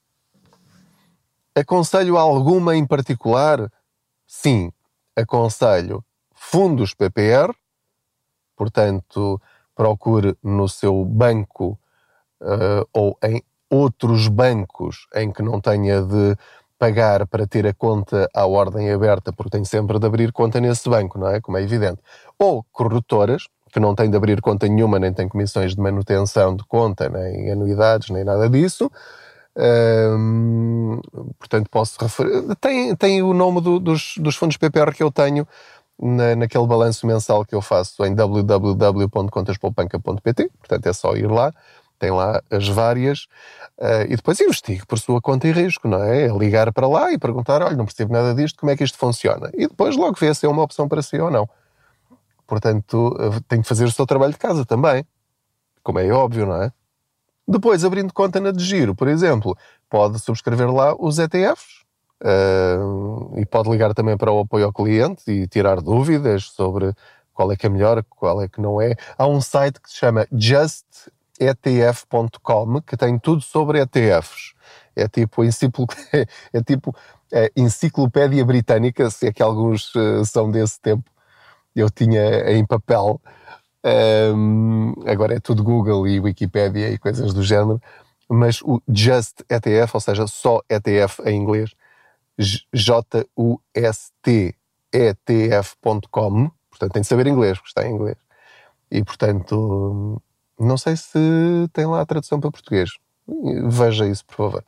Aconselho 1.56 2.18
alguma 2.18 2.76
em 2.76 2.86
particular? 2.86 3.72
Sim, 4.28 4.72
aconselho 5.16 6.04
fundos 6.34 6.94
PPR, 6.94 7.54
portanto, 8.56 9.42
procure 9.76 10.36
no 10.44 10.68
seu 10.68 11.06
banco 11.06 11.80
uh, 12.42 12.88
ou 12.92 13.18
em 13.24 13.42
outros 13.70 14.28
bancos 14.28 15.08
em 15.14 15.32
que 15.32 15.42
não 15.42 15.62
tenha 15.62 16.02
de 16.02 16.36
pagar 16.78 17.26
para 17.28 17.48
ter 17.48 17.66
a 17.66 17.74
conta 17.74 18.30
à 18.34 18.46
ordem 18.46 18.92
aberta, 18.92 19.32
porque 19.32 19.52
tem 19.52 19.64
sempre 19.64 19.98
de 19.98 20.06
abrir 20.06 20.32
conta 20.32 20.60
nesse 20.60 20.90
banco, 20.90 21.18
não 21.18 21.30
é? 21.30 21.40
Como 21.40 21.58
é 21.58 21.62
evidente. 21.62 22.02
Ou 22.38 22.64
corretoras, 22.72 23.48
que 23.76 23.80
não 23.82 23.94
tem 23.94 24.10
de 24.10 24.16
abrir 24.16 24.40
conta 24.40 24.70
nenhuma, 24.70 24.98
nem 24.98 25.12
tem 25.12 25.28
comissões 25.28 25.76
de 25.76 25.82
manutenção 25.82 26.56
de 26.56 26.64
conta, 26.64 27.10
nem 27.10 27.52
anuidades, 27.52 28.10
nem 28.10 28.24
nada 28.24 28.50
disso. 28.50 28.90
portanto, 31.38 31.70
posso 31.70 31.98
referir. 32.00 32.56
Tem, 32.62 32.96
tem 32.96 33.22
o 33.22 33.34
nome 33.34 33.60
do, 33.60 33.78
dos, 33.78 34.14
dos 34.18 34.38
fundos 34.38 34.56
PPR 34.56 34.94
que 34.94 35.04
eu 35.04 35.12
tenho 35.12 35.46
na, 36.02 36.38
naquele 36.38 36.66
balanço 36.66 37.06
mensal 37.06 37.44
que 37.44 37.54
eu 37.54 37.62
faço 37.62 38.06
em 38.06 38.16
www.contaspoupanca.pt. 38.16 40.52
Portanto, 40.58 40.88
é 40.88 40.94
só 40.94 41.14
ir 41.18 41.30
lá, 41.30 41.52
tem 42.00 42.12
lá 42.12 42.42
as 42.50 42.70
várias, 42.70 43.24
uh, 43.78 44.06
e 44.08 44.16
depois 44.16 44.40
investigue 44.40 44.86
por 44.86 45.00
sua 45.00 45.20
conta 45.20 45.50
e 45.50 45.52
risco, 45.52 45.86
não 45.86 46.02
é? 46.02 46.28
é? 46.28 46.30
Ligar 46.30 46.72
para 46.72 46.88
lá 46.88 47.12
e 47.12 47.18
perguntar: 47.18 47.62
olha, 47.62 47.76
não 47.76 47.84
percebo 47.84 48.14
nada 48.14 48.34
disto, 48.34 48.58
como 48.58 48.72
é 48.72 48.78
que 48.78 48.86
isto 48.86 48.98
funciona? 48.98 49.52
E 49.54 49.68
depois 49.68 49.98
logo 49.98 50.16
vê 50.18 50.34
se 50.34 50.46
é 50.46 50.50
uma 50.50 50.64
opção 50.64 50.88
para 50.88 51.02
si 51.02 51.20
ou 51.20 51.30
não. 51.30 51.46
Portanto, 52.48 53.16
eh, 53.20 53.40
tem 53.48 53.62
que 53.62 53.68
fazer 53.68 53.86
o 53.86 53.92
seu 53.92 54.06
trabalho 54.06 54.34
de 54.34 54.40
casa 54.40 54.66
também. 54.66 55.06
Como 55.84 56.00
é 56.00 56.10
óbvio, 56.12 56.46
não 56.46 56.62
é? 56.62 56.72
Depois, 57.48 57.86
abrindo 57.86 58.14
conta 58.14 58.40
na 58.40 58.52
de 58.52 58.64
giro, 58.64 58.96
por 58.96 59.08
exemplo, 59.08 59.56
pode 59.90 60.20
subscrever 60.20 60.72
lá 60.74 60.96
os 60.98 61.20
ETFs 61.20 61.84
uh, 62.24 63.40
e 63.40 63.46
pode 63.46 63.70
ligar 63.70 63.94
também 63.94 64.18
para 64.18 64.32
o 64.32 64.40
apoio 64.40 64.66
ao 64.66 64.74
cliente 64.74 65.30
e 65.30 65.48
tirar 65.48 65.80
dúvidas 65.80 66.46
sobre 66.46 66.92
qual 67.34 67.52
é 67.52 67.56
que 67.56 67.68
é 67.68 67.70
melhor, 67.70 68.04
qual 68.10 68.42
é 68.42 68.48
que 68.48 68.60
não 68.60 68.82
é. 68.82 68.96
Há 69.16 69.28
um 69.28 69.40
site 69.42 69.80
que 69.80 69.90
se 69.90 69.98
chama 69.98 70.28
Just 70.32 70.86
justetf.com, 71.40 72.82
que 72.82 72.98
tem 72.98 73.20
tudo 73.20 73.42
sobre 73.42 73.80
ETFs. 73.80 74.54
É 74.96 75.08
tipo, 75.08 75.44
é 76.54 76.64
tipo 76.66 76.96
é, 77.32 77.52
enciclopédia 77.56 78.46
britânica, 78.46 79.10
se 79.10 79.28
é 79.28 79.34
que 79.34 79.44
alguns 79.44 79.94
uh, 79.96 80.26
são 80.26 80.50
desse 80.50 80.80
tempo. 80.80 81.10
Eu 81.76 81.90
tinha 81.90 82.52
em 82.52 82.66
papel. 82.66 83.22
Um, 83.84 84.94
agora 85.06 85.36
é 85.36 85.40
tudo 85.40 85.64
Google 85.64 86.08
e 86.08 86.20
Wikipedia 86.20 86.90
e 86.90 86.98
coisas 86.98 87.34
do 87.34 87.44
género. 87.44 87.82
Mas 88.28 88.62
o 88.62 88.82
Just 88.88 89.42
ETF, 89.50 89.92
ou 89.94 90.02
seja, 90.02 90.26
só 90.28 90.62
ETF 90.70 91.22
em 91.26 91.36
inglês, 91.36 91.76
J-U-S-T 92.74 94.56
ETF.com, 94.92 96.50
portanto 96.70 96.94
tem 96.94 97.02
de 97.02 97.08
saber 97.08 97.28
inglês, 97.28 97.58
porque 97.58 97.70
está 97.70 97.86
em 97.88 97.94
inglês. 97.94 98.18
E 98.90 99.04
portanto, 99.04 100.22
não 100.60 100.78
sei 100.78 100.96
se 100.96 101.20
tem 101.74 101.86
lá 101.86 102.02
a 102.02 102.06
tradução 102.06 102.40
para 102.40 102.52
português. 102.52 102.92
Veja 103.68 104.08
isso, 104.08 104.26
por 104.26 104.36
favor. 104.36 104.64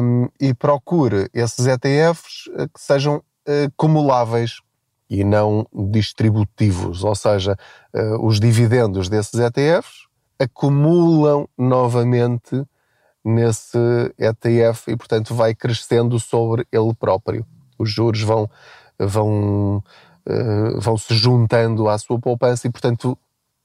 Um, 0.00 0.28
e 0.40 0.54
procure 0.54 1.28
esses 1.34 1.66
ETFs 1.66 2.48
eh, 2.56 2.68
que 2.72 2.80
sejam 2.80 3.16
uh, 3.16 3.72
cumuláveis 3.76 4.60
e 5.12 5.24
não 5.24 5.66
distributivos, 5.90 7.04
ou 7.04 7.14
seja, 7.14 7.54
uh, 7.94 8.26
os 8.26 8.40
dividendos 8.40 9.10
desses 9.10 9.38
ETFs 9.38 10.06
acumulam 10.38 11.46
novamente 11.56 12.66
nesse 13.22 13.78
ETF 14.18 14.90
e, 14.90 14.96
portanto, 14.96 15.34
vai 15.34 15.54
crescendo 15.54 16.18
sobre 16.18 16.66
ele 16.72 16.94
próprio. 16.94 17.44
Os 17.78 17.90
juros 17.90 18.22
vão, 18.22 18.48
vão, 18.98 19.84
uh, 20.26 20.80
vão 20.80 20.96
se 20.96 21.14
juntando 21.14 21.90
à 21.90 21.98
sua 21.98 22.18
poupança 22.18 22.66
e, 22.66 22.70
portanto, 22.70 23.16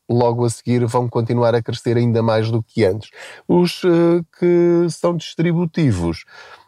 logo 0.09 0.43
a 0.43 0.49
seguir 0.49 0.85
vão 0.85 1.07
continuar 1.07 1.55
a 1.55 1.63
crescer 1.63 1.95
ainda 1.95 2.21
mais 2.21 2.51
do 2.51 2.61
que 2.61 2.83
antes. 2.83 3.09
Os 3.47 3.85
uh, 3.85 4.21
que 4.37 4.89
são 4.89 5.15
distributivos 5.15 6.25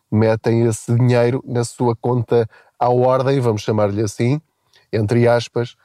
metem 0.10 0.66
esse 0.68 0.96
dinheiro 0.96 1.44
na 1.46 1.66
sua 1.66 1.98
conta 1.98 2.50
à 2.80 2.90
ordem, 2.90 3.42
vamos 3.42 3.62
chamar-lhe 3.62 4.02
assim, 4.02 4.40
entre 4.92 5.28
aspas, 5.28 5.76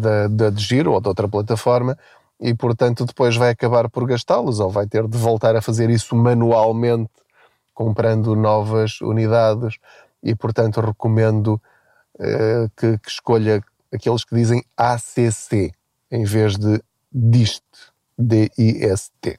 da, 0.00 0.28
da 0.28 0.50
de 0.50 0.62
giro 0.62 0.92
ou 0.92 1.00
de 1.00 1.08
outra 1.08 1.28
plataforma, 1.28 1.96
e 2.40 2.52
portanto 2.54 3.04
depois 3.04 3.36
vai 3.36 3.50
acabar 3.50 3.88
por 3.88 4.04
gastá-los 4.06 4.58
ou 4.58 4.70
vai 4.70 4.86
ter 4.86 5.06
de 5.06 5.16
voltar 5.16 5.54
a 5.54 5.62
fazer 5.62 5.90
isso 5.90 6.16
manualmente, 6.16 7.10
comprando 7.72 8.34
novas 8.34 9.00
unidades, 9.00 9.76
e 10.22 10.34
portanto 10.34 10.80
recomendo 10.80 11.60
uh, 12.18 12.70
que, 12.76 12.98
que 12.98 13.08
escolha 13.08 13.62
aqueles 13.92 14.24
que 14.24 14.34
dizem 14.34 14.64
ACC 14.76 15.72
em 16.10 16.24
vez 16.24 16.56
de 16.58 16.82
DIST, 17.12 17.64
D-I-S-T. 18.18 19.38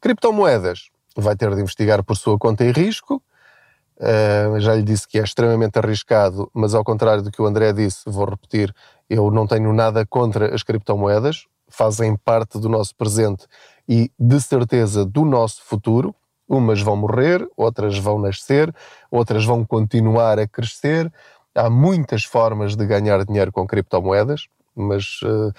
Criptomoedas. 0.00 0.90
Vai 1.16 1.34
ter 1.34 1.54
de 1.54 1.60
investigar 1.60 2.02
por 2.04 2.16
sua 2.16 2.38
conta 2.38 2.64
e 2.64 2.72
risco. 2.72 3.22
Uh, 3.98 4.60
já 4.60 4.74
lhe 4.74 4.82
disse 4.82 5.08
que 5.08 5.18
é 5.18 5.22
extremamente 5.22 5.78
arriscado, 5.78 6.50
mas 6.52 6.74
ao 6.74 6.84
contrário 6.84 7.22
do 7.22 7.30
que 7.30 7.40
o 7.40 7.46
André 7.46 7.72
disse, 7.72 8.02
vou 8.06 8.26
repetir, 8.26 8.74
eu 9.08 9.30
não 9.30 9.46
tenho 9.46 9.72
nada 9.72 10.04
contra 10.04 10.54
as 10.54 10.62
criptomoedas, 10.62 11.46
fazem 11.68 12.16
parte 12.16 12.58
do 12.58 12.68
nosso 12.68 12.94
presente 12.94 13.46
e 13.88 14.10
de 14.18 14.40
certeza 14.40 15.04
do 15.04 15.24
nosso 15.24 15.62
futuro. 15.64 16.14
Umas 16.48 16.80
vão 16.80 16.96
morrer, 16.96 17.46
outras 17.56 17.98
vão 17.98 18.18
nascer, 18.20 18.72
outras 19.10 19.44
vão 19.44 19.64
continuar 19.64 20.38
a 20.38 20.46
crescer. 20.46 21.12
Há 21.54 21.70
muitas 21.70 22.24
formas 22.24 22.76
de 22.76 22.86
ganhar 22.86 23.24
dinheiro 23.24 23.50
com 23.50 23.66
criptomoedas 23.66 24.46
mas 24.76 25.20
uh, 25.22 25.52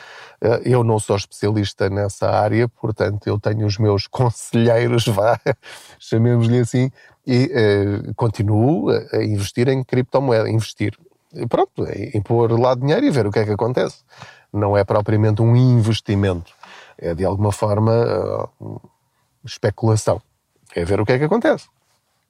eu 0.64 0.84
não 0.84 1.00
sou 1.00 1.16
especialista 1.16 1.90
nessa 1.90 2.30
área, 2.30 2.70
portanto 2.70 3.26
eu 3.26 3.40
tenho 3.40 3.66
os 3.66 3.78
meus 3.78 4.06
conselheiros, 4.08 5.08
vá, 5.08 5.40
chamemos-lhe 6.00 6.60
assim, 6.60 6.92
e 7.26 7.46
uh, 7.46 8.14
continuo 8.16 8.90
a 8.92 9.24
investir 9.24 9.68
em 9.68 9.84
criptomoeda, 9.84 10.50
investir. 10.50 10.98
Pronto, 11.50 11.86
em 11.86 12.22
pôr 12.22 12.58
lá 12.58 12.74
dinheiro 12.74 13.06
e 13.06 13.12
ver 13.12 13.28
o 13.28 13.32
que 13.32 13.40
é 13.40 13.46
que 13.46 13.52
acontece. 13.52 13.98
Não 14.54 14.78
é 14.78 14.84
propriamente 14.84 15.42
um 15.42 15.56
investimento, 15.56 16.54
é 16.98 17.14
de 17.14 17.26
alguma 17.26 17.52
forma 17.52 18.50
uh, 18.60 18.82
especulação. 19.44 20.22
É 20.76 20.86
ver 20.86 21.02
o 21.02 21.06
que 21.06 21.14
é 21.14 21.18
que 21.18 21.26
acontece. 21.26 21.68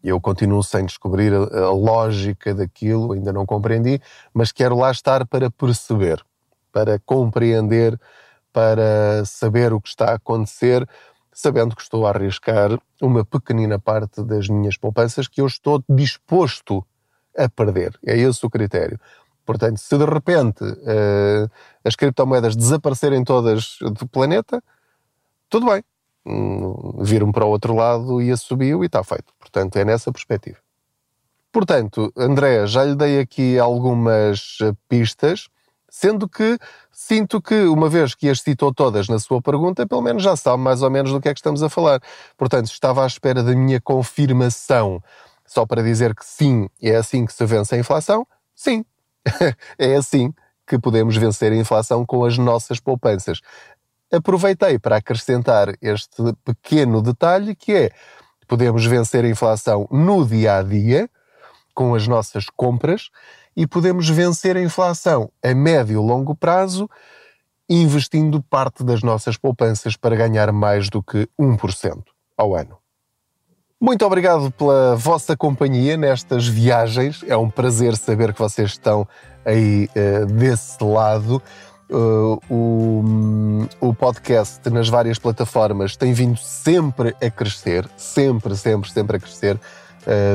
Eu 0.03 0.19
continuo 0.21 0.63
sem 0.63 0.85
descobrir 0.85 1.33
a, 1.33 1.65
a 1.65 1.71
lógica 1.71 2.53
daquilo, 2.53 3.13
ainda 3.13 3.33
não 3.33 3.45
compreendi, 3.45 4.01
mas 4.33 4.51
quero 4.51 4.77
lá 4.77 4.91
estar 4.91 5.25
para 5.27 5.51
perceber 5.51 6.23
para 6.71 6.99
compreender, 6.99 7.99
para 8.51 9.23
saber 9.25 9.73
o 9.73 9.81
que 9.81 9.89
está 9.89 10.11
a 10.11 10.15
acontecer, 10.15 10.87
sabendo 11.31 11.75
que 11.75 11.81
estou 11.81 12.07
a 12.07 12.09
arriscar 12.09 12.79
uma 13.01 13.23
pequenina 13.23 13.77
parte 13.77 14.23
das 14.23 14.49
minhas 14.49 14.75
poupanças 14.75 15.27
que 15.27 15.41
eu 15.41 15.45
estou 15.45 15.83
disposto 15.87 16.83
a 17.37 17.47
perder. 17.47 17.97
É 18.05 18.17
esse 18.17 18.43
o 18.45 18.49
critério. 18.49 18.99
Portanto, 19.45 19.77
se 19.77 19.97
de 19.97 20.03
repente 20.03 20.63
uh, 20.63 21.49
as 21.85 21.95
criptomoedas 21.95 22.55
desaparecerem 22.55 23.23
todas 23.23 23.77
do 23.81 24.07
planeta, 24.07 24.61
tudo 25.49 25.67
bem. 25.67 25.83
Hum, 26.25 27.01
Viram 27.03 27.31
para 27.31 27.45
o 27.45 27.49
outro 27.49 27.73
lado 27.73 28.21
e 28.21 28.35
subiu 28.35 28.83
e 28.83 28.87
está 28.87 29.03
feito. 29.03 29.31
Portanto, 29.39 29.77
é 29.77 29.85
nessa 29.85 30.11
perspectiva. 30.11 30.57
Portanto, 31.51 32.11
André, 32.17 32.67
já 32.67 32.83
lhe 32.83 32.95
dei 32.95 33.19
aqui 33.19 33.57
algumas 33.57 34.57
pistas 34.89 35.47
Sendo 35.89 36.27
que 36.27 36.57
sinto 36.91 37.41
que, 37.41 37.63
uma 37.65 37.87
vez 37.89 38.13
que 38.13 38.29
as 38.29 38.41
citou 38.41 38.73
todas 38.73 39.07
na 39.07 39.19
sua 39.19 39.41
pergunta, 39.41 39.87
pelo 39.87 40.01
menos 40.01 40.21
já 40.21 40.35
sabe 40.35 40.61
mais 40.61 40.81
ou 40.81 40.89
menos 40.89 41.11
do 41.11 41.21
que 41.21 41.29
é 41.29 41.33
que 41.33 41.39
estamos 41.39 41.63
a 41.63 41.69
falar. 41.69 42.01
Portanto, 42.37 42.65
estava 42.65 43.03
à 43.03 43.07
espera 43.07 43.41
da 43.41 43.55
minha 43.55 43.79
confirmação 43.79 45.01
só 45.47 45.65
para 45.65 45.81
dizer 45.81 46.13
que 46.13 46.25
sim, 46.25 46.69
é 46.81 46.95
assim 46.97 47.25
que 47.25 47.33
se 47.33 47.45
vence 47.45 47.73
a 47.73 47.77
inflação? 47.77 48.27
Sim, 48.53 48.83
é 49.79 49.95
assim 49.95 50.33
que 50.67 50.77
podemos 50.77 51.15
vencer 51.15 51.53
a 51.53 51.55
inflação 51.55 52.05
com 52.05 52.25
as 52.25 52.37
nossas 52.37 52.79
poupanças. 52.81 53.39
Aproveitei 54.11 54.77
para 54.77 54.97
acrescentar 54.97 55.73
este 55.81 56.21
pequeno 56.43 57.01
detalhe 57.01 57.55
que 57.55 57.73
é 57.73 57.91
podemos 58.47 58.85
vencer 58.85 59.23
a 59.25 59.29
inflação 59.29 59.87
no 59.89 60.25
dia 60.25 60.57
a 60.57 60.63
dia 60.63 61.09
com 61.73 61.95
as 61.95 62.07
nossas 62.07 62.45
compras 62.49 63.09
e 63.57 63.65
podemos 63.65 64.07
vencer 64.07 64.55
a 64.55 64.61
inflação 64.61 65.31
a 65.43 65.53
médio 65.55 65.93
e 65.93 65.97
longo 65.97 66.35
prazo 66.35 66.87
investindo 67.67 68.41
parte 68.41 68.83
das 68.83 69.01
nossas 69.01 69.35
poupanças 69.35 69.97
para 69.97 70.15
ganhar 70.15 70.51
mais 70.53 70.89
do 70.89 71.01
que 71.01 71.27
1% 71.39 72.03
ao 72.37 72.55
ano. 72.55 72.77
Muito 73.81 74.05
obrigado 74.05 74.51
pela 74.51 74.95
vossa 74.95 75.35
companhia 75.35 75.97
nestas 75.97 76.47
viagens. 76.47 77.23
É 77.27 77.35
um 77.35 77.49
prazer 77.49 77.97
saber 77.97 78.33
que 78.33 78.39
vocês 78.39 78.71
estão 78.71 79.07
aí 79.43 79.89
uh, 79.95 80.25
desse 80.27 80.81
lado. 80.83 81.41
Uh, 81.89 82.39
o, 82.49 83.67
o 83.79 83.93
podcast 83.93 84.69
nas 84.69 84.89
várias 84.89 85.17
plataformas 85.17 85.95
tem 85.95 86.11
vindo 86.13 86.37
sempre 86.37 87.15
a 87.21 87.29
crescer, 87.29 87.89
sempre, 87.95 88.55
sempre, 88.55 88.91
sempre 88.91 89.17
a 89.17 89.19
crescer, 89.19 89.59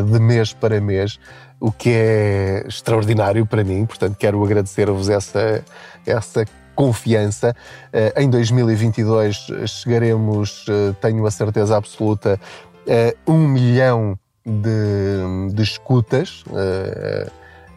de 0.04 0.20
mês 0.20 0.52
para 0.52 0.80
mês 0.80 1.18
o 1.62 1.70
que 1.70 1.90
é 1.90 2.64
extraordinário 2.66 3.46
para 3.46 3.62
mim, 3.62 3.87
portanto 3.87 4.16
quero 4.18 4.42
agradecer-vos 4.44 5.08
essa, 5.08 5.64
essa 6.04 6.44
confiança. 6.74 7.54
Uh, 7.94 8.20
em 8.20 8.28
2022 8.28 9.46
chegaremos, 9.68 10.66
uh, 10.66 10.92
tenho 11.00 11.24
a 11.24 11.30
certeza 11.30 11.76
absoluta, 11.76 12.40
a 12.85 13.30
um 13.30 13.46
milhão 13.46 14.18
de, 14.44 15.54
de 15.54 15.62
escutas, 15.62 16.42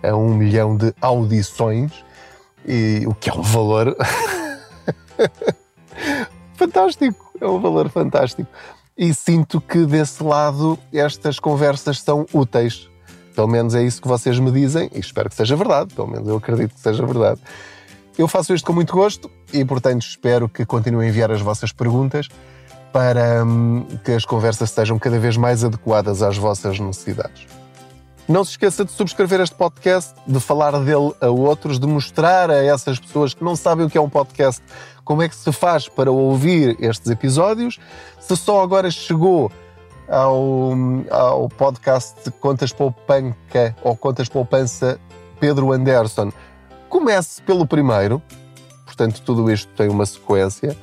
a 0.02 0.16
um 0.16 0.34
milhão 0.34 0.76
de 0.76 0.92
audições, 1.00 1.92
e, 2.68 3.04
o 3.06 3.14
que 3.14 3.30
é 3.30 3.34
um 3.34 3.44
valor 3.44 3.96
fantástico, 6.58 7.32
é 7.40 7.46
um 7.46 7.60
valor 7.62 7.88
fantástico. 7.90 8.50
E 8.98 9.14
sinto 9.14 9.60
que 9.60 9.86
desse 9.86 10.24
lado 10.24 10.80
estas 10.92 11.40
conversas 11.40 12.02
são 12.02 12.26
úteis 12.34 12.90
pelo 13.36 13.48
menos 13.48 13.76
é 13.76 13.84
isso 13.84 14.02
que 14.02 14.08
vocês 14.08 14.40
me 14.40 14.50
dizem 14.50 14.90
e 14.94 15.00
espero 15.00 15.30
que 15.30 15.36
seja 15.36 15.56
verdade. 15.56 15.94
Pelo 15.94 16.08
menos 16.08 16.28
eu 16.28 16.38
acredito 16.38 16.74
que 16.74 16.80
seja 16.80 17.06
verdade. 17.06 17.42
Eu 18.18 18.28
faço 18.30 18.54
isto 18.54 18.66
com 18.66 18.72
muito 18.72 18.94
gosto 18.94 19.30
e, 19.52 19.64
portanto, 19.66 20.04
espero 20.04 20.48
que 20.48 20.66
continuem 20.66 21.08
a 21.08 21.10
enviar 21.10 21.32
as 21.32 21.42
vossas 21.42 21.74
perguntas 21.74 22.30
para 22.94 23.44
hum, 23.44 23.86
que 24.06 24.14
as 24.14 24.24
conversas 24.24 24.72
sejam 24.72 24.98
cada 24.98 25.20
vez 25.20 25.36
mais 25.36 25.66
adequadas 25.66 26.22
às 26.22 26.38
vossas 26.38 26.80
necessidades. 26.80 27.46
Não 28.28 28.44
se 28.44 28.52
esqueça 28.52 28.84
de 28.84 28.92
subscrever 28.92 29.40
este 29.40 29.56
podcast, 29.56 30.16
de 30.26 30.40
falar 30.40 30.72
dele 30.80 31.14
a 31.22 31.30
outros, 31.30 31.80
de 31.80 31.86
mostrar 31.86 32.50
a 32.50 32.64
essas 32.64 33.00
pessoas 33.00 33.36
que 33.36 33.44
não 33.44 33.56
sabem 33.56 33.86
o 33.86 33.90
que 33.90 33.98
é 33.98 34.02
um 34.02 34.10
podcast 34.10 34.64
como 35.04 35.22
é 35.22 35.30
que 35.30 35.36
se 35.36 35.52
faz 35.52 35.88
para 35.88 36.12
ouvir 36.12 36.76
estes 36.80 37.12
episódios. 37.12 37.78
Se 38.20 38.36
só 38.36 38.64
agora 38.64 38.90
chegou 38.90 39.52
ao, 40.10 40.74
ao 41.12 41.50
podcast 41.50 42.32
Contas 42.40 42.74
Poupanca 42.74 43.76
ou 43.84 43.96
Contas 43.96 44.28
Poupança 44.28 45.00
Pedro 45.40 45.72
Anderson. 45.72 46.32
Comece 46.90 47.44
pelo 47.44 47.68
primeiro, 47.68 48.20
portanto, 48.86 49.22
tudo 49.22 49.52
isto 49.52 49.72
tem 49.74 49.88
uma 49.88 50.06
sequência. 50.06 50.76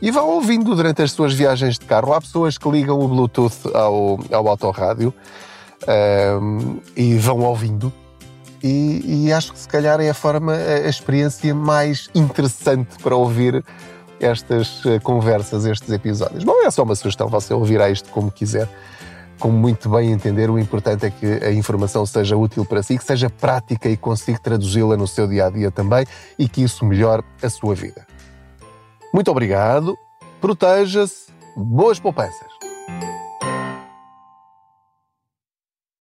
e 0.00 0.10
vá 0.10 0.22
ouvindo 0.22 0.74
durante 0.74 1.02
as 1.02 1.12
suas 1.12 1.34
viagens 1.34 1.78
de 1.78 1.84
carro. 1.84 2.14
Há 2.14 2.20
pessoas 2.22 2.56
que 2.56 2.70
ligam 2.70 2.98
o 2.98 3.06
Bluetooth 3.06 3.70
ao, 3.74 4.18
ao 4.32 4.48
autorrádio 4.48 5.12
um, 6.40 6.80
e 6.96 7.16
vão 7.16 7.40
ouvindo. 7.40 7.92
E, 8.62 9.26
e, 9.26 9.32
acho 9.32 9.52
que 9.52 9.58
se 9.58 9.68
calhar 9.68 10.00
é 10.00 10.08
a 10.08 10.14
forma, 10.14 10.54
a 10.54 10.88
experiência 10.88 11.54
mais 11.54 12.08
interessante 12.14 12.96
para 13.02 13.14
ouvir 13.14 13.62
estas 14.18 14.84
eh, 14.86 14.98
conversas, 14.98 15.66
estes 15.66 15.90
episódios. 15.90 16.42
Bom, 16.42 16.64
é 16.64 16.70
só 16.70 16.82
uma 16.82 16.94
sugestão, 16.94 17.28
você 17.28 17.52
ouvirá 17.52 17.90
isto 17.90 18.08
como 18.10 18.30
quiser, 18.30 18.68
como 19.38 19.56
muito 19.56 19.88
bem 19.90 20.10
entender. 20.10 20.50
O 20.50 20.58
importante 20.58 21.06
é 21.06 21.10
que 21.10 21.26
a 21.44 21.52
informação 21.52 22.04
seja 22.06 22.36
útil 22.36 22.64
para 22.64 22.82
si, 22.82 22.96
que 22.98 23.04
seja 23.04 23.28
prática 23.28 23.88
e 23.88 23.96
consiga 23.96 24.38
traduzi-la 24.38 24.96
no 24.96 25.06
seu 25.06 25.28
dia 25.28 25.46
a 25.46 25.50
dia 25.50 25.70
também 25.70 26.06
e 26.38 26.48
que 26.48 26.62
isso 26.62 26.84
melhore 26.84 27.22
a 27.42 27.50
sua 27.50 27.74
vida. 27.74 28.06
Muito 29.12 29.30
obrigado, 29.30 29.96
proteja-se, 30.40 31.26
boas 31.56 32.00
poupanças. 32.00 32.55